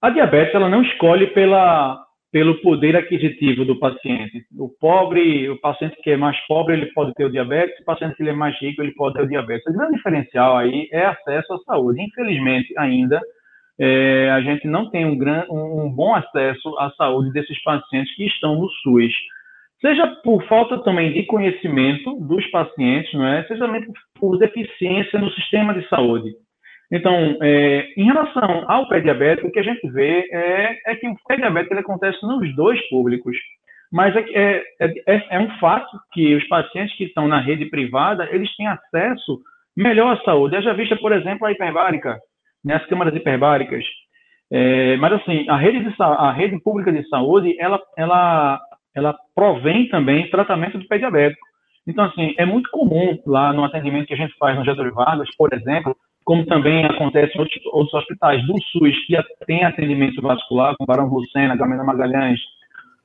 A 0.00 0.08
diabetes 0.08 0.54
ela 0.54 0.70
não 0.70 0.80
escolhe 0.80 1.26
pela, 1.26 2.02
pelo 2.32 2.62
poder 2.62 2.96
aquisitivo 2.96 3.66
do 3.66 3.78
paciente. 3.78 4.46
O 4.58 4.70
pobre, 4.70 5.50
o 5.50 5.60
paciente 5.60 5.98
que 6.02 6.12
é 6.12 6.16
mais 6.16 6.38
pobre, 6.46 6.72
ele 6.72 6.86
pode 6.94 7.12
ter 7.12 7.26
o 7.26 7.30
diabetes, 7.30 7.78
o 7.78 7.84
paciente 7.84 8.16
que 8.16 8.26
é 8.26 8.32
mais 8.32 8.58
rico, 8.58 8.80
ele 8.80 8.94
pode 8.94 9.16
ter 9.16 9.22
o 9.24 9.28
diabetes. 9.28 9.66
O 9.66 9.76
grande 9.76 9.96
diferencial 9.96 10.56
aí 10.56 10.88
é 10.90 11.04
acesso 11.04 11.52
à 11.52 11.58
saúde. 11.58 12.00
Infelizmente, 12.00 12.72
ainda, 12.78 13.20
é, 13.78 14.30
a 14.30 14.40
gente 14.40 14.66
não 14.66 14.88
tem 14.88 15.04
um, 15.04 15.18
gran, 15.18 15.44
um, 15.50 15.84
um 15.84 15.90
bom 15.90 16.14
acesso 16.14 16.74
à 16.78 16.90
saúde 16.92 17.32
desses 17.32 17.62
pacientes 17.62 18.16
que 18.16 18.24
estão 18.24 18.54
no 18.54 18.70
SUS. 18.82 19.12
Seja 19.80 20.06
por 20.24 20.42
falta 20.46 20.78
também 20.82 21.12
de 21.12 21.24
conhecimento 21.26 22.14
dos 22.20 22.46
pacientes, 22.50 23.12
não 23.12 23.26
é? 23.26 23.44
seja 23.44 23.66
também 23.66 23.84
por 24.18 24.38
deficiência 24.38 25.18
no 25.18 25.30
sistema 25.32 25.74
de 25.74 25.86
saúde. 25.88 26.30
Então, 26.90 27.36
é, 27.42 27.88
em 27.96 28.04
relação 28.04 28.64
ao 28.68 28.88
pé 28.88 29.00
diabético, 29.00 29.48
o 29.48 29.52
que 29.52 29.58
a 29.58 29.64
gente 29.64 29.88
vê 29.90 30.28
é, 30.32 30.78
é 30.86 30.96
que 30.96 31.08
o 31.08 31.16
pé 31.26 31.36
diabético 31.36 31.74
ele 31.74 31.80
acontece 31.80 32.24
nos 32.24 32.54
dois 32.54 32.80
públicos. 32.88 33.36
Mas 33.92 34.14
é, 34.16 34.24
é, 34.34 34.64
é, 35.06 35.26
é, 35.30 35.40
um 35.40 35.50
fato 35.58 35.90
que 36.12 36.34
os 36.34 36.46
pacientes 36.48 36.96
que 36.96 37.04
estão 37.04 37.28
na 37.28 37.40
rede 37.40 37.66
privada, 37.66 38.28
eles 38.32 38.54
têm 38.56 38.66
acesso 38.66 39.40
melhor 39.76 40.16
à 40.16 40.24
saúde. 40.24 40.60
Já 40.62 40.72
vista, 40.72 40.96
por 40.96 41.12
exemplo, 41.12 41.46
a 41.46 41.52
hiperbárica, 41.52 42.18
né, 42.64 42.74
as 42.74 42.86
câmaras 42.86 43.14
hiperbáricas. 43.14 43.84
É, 44.50 44.96
mas, 44.96 45.12
assim, 45.14 45.48
a 45.48 45.56
rede, 45.56 45.80
de, 45.80 45.94
a 45.98 46.30
rede 46.32 46.60
pública 46.60 46.92
de 46.92 47.06
saúde, 47.08 47.56
ela, 47.58 47.80
ela, 47.96 48.60
ela 48.96 49.14
provém 49.34 49.88
também 49.88 50.30
tratamento 50.30 50.78
do 50.78 50.88
pé 50.88 50.98
diabético. 50.98 51.46
Então, 51.86 52.06
assim, 52.06 52.34
é 52.36 52.44
muito 52.44 52.68
comum 52.70 53.16
lá 53.26 53.52
no 53.52 53.62
atendimento 53.62 54.06
que 54.06 54.14
a 54.14 54.16
gente 54.16 54.34
faz 54.38 54.56
no 54.56 54.64
Getúlio 54.64 54.94
Vargas, 54.94 55.28
por 55.36 55.52
exemplo, 55.52 55.96
como 56.24 56.44
também 56.46 56.84
acontece 56.84 57.36
em 57.36 57.40
outros, 57.40 57.60
outros 57.66 57.94
hospitais 57.94 58.44
do 58.44 58.54
SUS 58.72 59.06
que 59.06 59.16
tem 59.46 59.64
atendimento 59.64 60.20
vascular, 60.20 60.74
como 60.76 60.86
Barão 60.86 61.06
Lucena, 61.06 61.54
Gamena 61.54 61.84
Magalhães, 61.84 62.40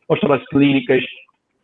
hospitais 0.10 0.44
clínicas, 0.48 1.04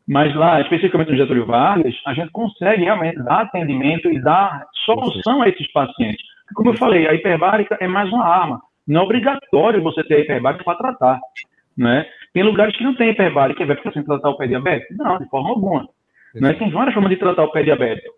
mas 0.07 0.33
lá, 0.35 0.61
especificamente 0.61 1.11
no 1.11 1.17
Getúlio 1.17 1.45
Vargas, 1.45 1.93
a 2.05 2.13
gente 2.13 2.31
consegue 2.31 2.83
realmente 2.83 3.21
dar 3.23 3.41
atendimento 3.41 4.09
e 4.09 4.21
dar 4.21 4.65
solução 4.85 5.41
a 5.41 5.49
esses 5.49 5.69
pacientes. 5.71 6.23
Como 6.53 6.69
eu 6.69 6.77
falei, 6.77 7.07
a 7.07 7.13
hiperbárica 7.13 7.77
é 7.81 7.87
mais 7.87 8.09
uma 8.09 8.25
arma. 8.25 8.61
Não 8.87 9.01
é 9.01 9.03
obrigatório 9.03 9.83
você 9.83 10.01
ter 10.03 10.15
a 10.15 10.19
hiperbárica 10.19 10.63
para 10.63 10.77
tratar. 10.77 11.19
Né? 11.77 12.05
Tem 12.33 12.43
lugares 12.43 12.75
que 12.75 12.83
não 12.83 12.95
tem 12.95 13.09
hiperbárica, 13.09 13.65
vai 13.65 13.75
ficar 13.75 13.91
sem 13.91 14.03
tratar 14.03 14.29
o 14.29 14.37
pé 14.37 14.47
diabético? 14.47 14.93
Não, 14.95 15.17
de 15.17 15.27
forma 15.29 15.49
alguma. 15.49 15.87
Né? 16.35 16.53
Tem 16.53 16.69
várias 16.69 16.93
formas 16.93 17.11
de 17.11 17.17
tratar 17.17 17.43
o 17.43 17.51
pé 17.51 17.63
diabético. 17.63 18.15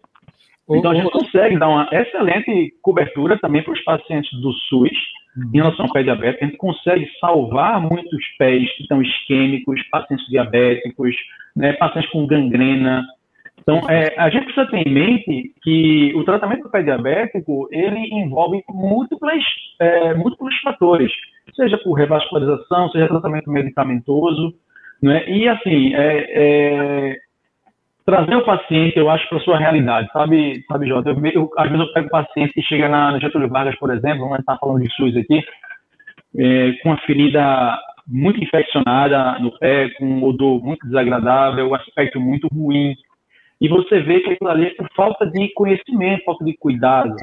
Então, 0.72 0.92
a 0.92 0.96
gente 0.96 1.10
consegue 1.10 1.58
dar 1.58 1.68
uma 1.68 1.90
excelente 1.92 2.76
cobertura 2.82 3.40
também 3.40 3.64
para 3.64 3.74
os 3.74 3.84
pacientes 3.84 4.32
do 4.40 4.54
SUS 4.54 4.92
em 5.52 5.58
relação 5.58 5.86
ao 5.86 5.92
pé 5.92 6.04
diabético. 6.04 6.44
A 6.44 6.48
gente 6.48 6.58
consegue 6.58 7.10
salvar 7.20 7.82
muitos 7.82 8.24
pés 8.38 8.72
que 8.76 8.84
estão 8.84 9.02
isquêmicos, 9.02 9.82
pacientes 9.90 10.28
diabéticos, 10.28 11.16
né, 11.56 11.74
pacientes 11.74 12.12
com 12.12 12.28
gangrena. 12.28 13.04
Então, 13.60 13.82
é, 13.90 14.14
a 14.18 14.30
gente 14.30 14.46
precisa 14.46 14.68
ter 14.68 14.88
em 14.88 14.94
mente 14.94 15.54
que 15.64 16.14
o 16.16 16.24
tratamento 16.24 16.64
do 16.64 16.70
pé 16.70 16.84
diabético 16.84 17.68
ele 17.72 18.08
envolve 18.14 18.64
múltiplos, 18.70 19.44
é, 19.80 20.14
múltiplos 20.14 20.56
fatores, 20.62 21.12
seja 21.60 21.78
por 21.78 21.94
revascularização, 21.94 22.90
seja 22.90 23.08
tratamento 23.08 23.52
medicamentoso. 23.52 24.54
Né? 25.02 25.30
E, 25.30 25.48
assim, 25.48 25.94
é, 25.94 26.26
é 26.30 27.18
trazer 28.06 28.36
o 28.36 28.46
paciente, 28.46 28.98
eu 28.98 29.10
acho, 29.10 29.28
para 29.30 29.40
sua 29.42 29.58
realidade, 29.58 30.10
sabe, 30.12 30.64
sabe, 30.68 30.88
Jota? 30.88 31.10
Eu, 31.10 31.26
eu, 31.34 31.50
às 31.58 31.70
vezes 31.70 31.86
eu 31.86 31.94
pego 31.94 32.10
paciente 32.10 32.54
que 32.54 32.62
chega 32.62 32.90
na, 32.90 33.12
na 33.12 33.20
Getúlio 33.20 33.50
Vargas, 33.50 33.78
por 33.78 33.94
exemplo, 33.94 34.22
vamos 34.22 34.40
estar 34.40 34.58
falando 34.58 34.82
de 34.82 34.92
SUS 34.96 35.16
aqui, 35.16 35.44
é, 36.38 36.74
com 36.82 36.92
a 36.92 36.98
ferida 37.00 37.78
muito 38.08 38.44
infeccionada 38.44 39.38
no 39.40 39.52
pé, 39.60 39.90
com 39.92 40.06
um 40.06 40.24
odor 40.24 40.64
muito 40.64 40.88
desagradável, 40.88 41.70
um 41.70 41.76
aspecto 41.76 42.20
muito 42.20 42.48
ruim. 42.48 42.96
E 43.62 43.68
você 43.68 44.02
vê 44.02 44.22
que 44.22 44.32
aquilo 44.32 44.50
ali 44.50 44.68
é 44.68 44.74
por 44.74 44.88
falta 44.96 45.28
de 45.28 45.54
conhecimento, 45.54 46.24
falta 46.24 46.44
de 46.44 46.58
cuidado. 46.58 47.16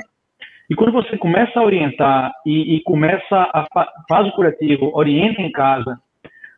E 0.68 0.74
quando 0.74 0.92
você 0.92 1.16
começa 1.16 1.58
a 1.58 1.62
orientar 1.62 2.32
e, 2.44 2.76
e 2.76 2.82
começa 2.82 3.36
a 3.36 3.66
faz 4.08 4.26
o 4.26 4.32
curativo, 4.32 4.90
orienta 4.94 5.40
em 5.40 5.52
casa, 5.52 5.98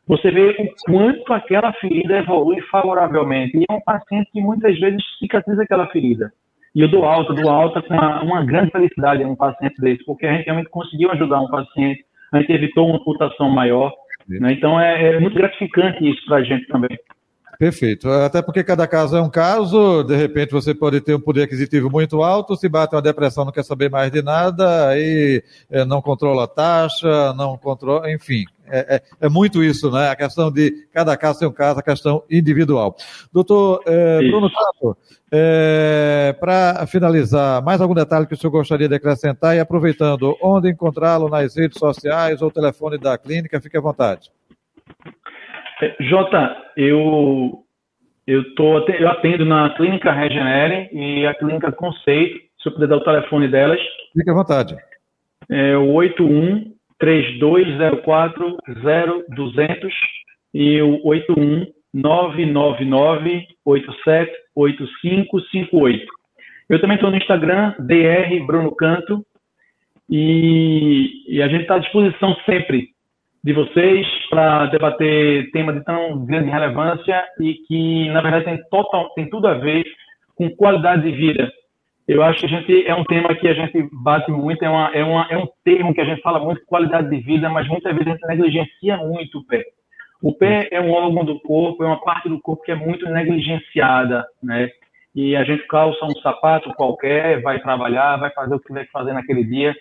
você 0.06 0.30
vê 0.30 0.56
o 0.58 0.90
quanto 0.90 1.32
aquela 1.34 1.72
ferida 1.74 2.16
evolui 2.16 2.60
favoravelmente. 2.70 3.58
E 3.58 3.64
é 3.68 3.72
um 3.72 3.80
paciente 3.80 4.30
que 4.32 4.40
muitas 4.40 4.78
vezes 4.80 5.02
cicatriza 5.18 5.62
aquela 5.62 5.86
ferida. 5.88 6.32
E 6.74 6.80
eu 6.80 6.88
dou 6.88 7.04
alta, 7.04 7.34
dou 7.34 7.50
alta 7.50 7.82
com 7.82 7.92
uma, 7.92 8.22
uma 8.22 8.44
grande 8.44 8.70
felicidade 8.70 9.22
em 9.22 9.26
um 9.26 9.36
paciente 9.36 9.80
desse, 9.80 10.04
porque 10.04 10.26
a 10.26 10.32
gente 10.32 10.46
realmente 10.46 10.70
conseguiu 10.70 11.10
ajudar 11.10 11.40
um 11.40 11.48
paciente, 11.48 12.04
a 12.32 12.40
gente 12.40 12.52
evitou 12.52 12.86
uma 12.86 12.96
amputação 12.96 13.50
maior. 13.50 13.92
Né? 14.26 14.52
Então 14.52 14.80
é, 14.80 15.14
é 15.14 15.20
muito 15.20 15.34
gratificante 15.34 16.08
isso 16.08 16.24
para 16.26 16.38
a 16.38 16.42
gente 16.42 16.66
também. 16.68 16.96
Perfeito. 17.58 18.08
Até 18.08 18.40
porque 18.40 18.62
cada 18.62 18.86
caso 18.86 19.16
é 19.16 19.20
um 19.20 19.28
caso, 19.28 20.04
de 20.04 20.14
repente 20.14 20.52
você 20.52 20.72
pode 20.72 21.00
ter 21.00 21.16
um 21.16 21.20
poder 21.20 21.42
aquisitivo 21.42 21.90
muito 21.90 22.22
alto, 22.22 22.56
se 22.56 22.68
bate 22.68 22.94
uma 22.94 23.02
depressão, 23.02 23.44
não 23.44 23.50
quer 23.50 23.64
saber 23.64 23.90
mais 23.90 24.12
de 24.12 24.22
nada, 24.22 24.86
aí 24.86 25.42
é, 25.68 25.84
não 25.84 26.00
controla 26.00 26.44
a 26.44 26.46
taxa, 26.46 27.32
não 27.32 27.58
controla, 27.58 28.12
enfim. 28.12 28.44
É, 28.70 28.96
é, 28.96 29.02
é, 29.22 29.28
muito 29.28 29.64
isso, 29.64 29.90
né? 29.90 30.08
A 30.08 30.14
questão 30.14 30.52
de 30.52 30.86
cada 30.92 31.16
caso 31.16 31.40
ser 31.40 31.46
um 31.46 31.52
caso, 31.52 31.80
a 31.80 31.82
questão 31.82 32.22
individual. 32.30 32.94
Doutor 33.32 33.82
é, 33.86 34.18
Bruno 34.18 34.48
Tato, 34.48 34.96
é, 35.32 36.36
para 36.38 36.86
finalizar, 36.86 37.60
mais 37.64 37.80
algum 37.80 37.94
detalhe 37.94 38.26
que 38.26 38.34
o 38.34 38.36
senhor 38.36 38.52
gostaria 38.52 38.88
de 38.88 38.94
acrescentar 38.94 39.56
e 39.56 39.58
aproveitando, 39.58 40.36
onde 40.40 40.70
encontrá-lo 40.70 41.28
nas 41.28 41.56
redes 41.56 41.76
sociais 41.76 42.40
ou 42.40 42.52
telefone 42.52 42.98
da 42.98 43.18
clínica, 43.18 43.60
fique 43.60 43.76
à 43.76 43.80
vontade. 43.80 44.30
É, 45.80 45.96
Jota, 46.00 46.56
eu 46.76 47.64
eu, 48.28 48.54
tô, 48.54 48.78
eu 48.90 49.08
atendo 49.08 49.44
na 49.46 49.70
Clínica 49.70 50.12
Regenere 50.12 50.90
e 50.92 51.26
a 51.26 51.32
Clínica 51.32 51.72
Conceito, 51.72 52.38
se 52.62 52.68
eu 52.68 52.72
puder 52.72 52.86
dar 52.86 52.98
o 52.98 53.04
telefone 53.04 53.48
delas. 53.48 53.80
Fique 54.12 54.28
à 54.28 54.34
vontade. 54.34 54.76
É 55.50 55.74
o 55.78 55.94
81 55.94 56.74
3204 56.98 58.58
0200 59.34 59.94
e 60.52 60.82
o 60.82 61.00
81 61.06 61.72
999 61.94 63.46
878558. 63.64 66.04
Eu 66.68 66.78
também 66.82 66.96
estou 66.96 67.10
no 67.10 67.16
Instagram, 67.16 67.72
DR 67.78 68.44
Bruno 68.46 68.76
Canto, 68.76 69.24
e, 70.10 71.24
e 71.28 71.42
a 71.42 71.48
gente 71.48 71.62
está 71.62 71.76
à 71.76 71.78
disposição 71.78 72.36
sempre 72.44 72.90
de 73.42 73.52
vocês 73.52 74.06
para 74.28 74.66
debater 74.66 75.50
tema 75.52 75.72
de 75.72 75.84
tão 75.84 76.24
grande 76.24 76.50
relevância 76.50 77.24
e 77.40 77.54
que, 77.66 78.08
na 78.10 78.20
verdade, 78.20 78.44
tem, 78.44 78.60
total, 78.70 79.10
tem 79.14 79.28
tudo 79.30 79.46
a 79.46 79.54
ver 79.54 79.84
com 80.34 80.50
qualidade 80.50 81.02
de 81.02 81.12
vida. 81.12 81.50
Eu 82.06 82.22
acho 82.22 82.40
que 82.40 82.46
a 82.46 82.48
gente 82.48 82.86
é 82.86 82.94
um 82.94 83.04
tema 83.04 83.34
que 83.34 83.46
a 83.46 83.54
gente 83.54 83.86
bate 83.92 84.30
muito, 84.30 84.62
é, 84.64 84.68
uma, 84.68 84.90
é, 84.94 85.04
uma, 85.04 85.26
é 85.30 85.36
um 85.36 85.46
termo 85.62 85.92
que 85.92 86.00
a 86.00 86.04
gente 86.04 86.22
fala 86.22 86.38
muito, 86.38 86.64
qualidade 86.64 87.10
de 87.10 87.18
vida, 87.18 87.50
mas 87.50 87.68
muitas 87.68 87.92
vezes 87.92 88.08
a 88.08 88.12
gente 88.12 88.26
negligencia 88.26 88.96
muito 88.96 89.38
o 89.38 89.46
pé. 89.46 89.62
O 90.22 90.32
pé 90.32 90.68
é 90.72 90.80
um 90.80 90.90
órgão 90.90 91.24
do 91.24 91.38
corpo, 91.40 91.84
é 91.84 91.86
uma 91.86 92.00
parte 92.00 92.28
do 92.28 92.40
corpo 92.40 92.62
que 92.64 92.72
é 92.72 92.74
muito 92.74 93.08
negligenciada, 93.08 94.26
né? 94.42 94.70
E 95.14 95.36
a 95.36 95.44
gente 95.44 95.66
calça 95.66 96.04
um 96.04 96.14
sapato 96.22 96.72
qualquer, 96.74 97.40
vai 97.42 97.60
trabalhar, 97.60 98.16
vai 98.16 98.30
fazer 98.30 98.54
o 98.54 98.58
que 98.58 98.66
tiver 98.66 98.86
que 98.86 98.90
fazer 98.90 99.12
naquele 99.12 99.44
dia, 99.44 99.74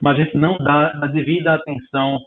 mas 0.00 0.18
a 0.18 0.22
gente 0.24 0.36
não 0.36 0.58
dá 0.58 0.92
a 1.02 1.06
devida 1.06 1.54
atenção 1.54 2.18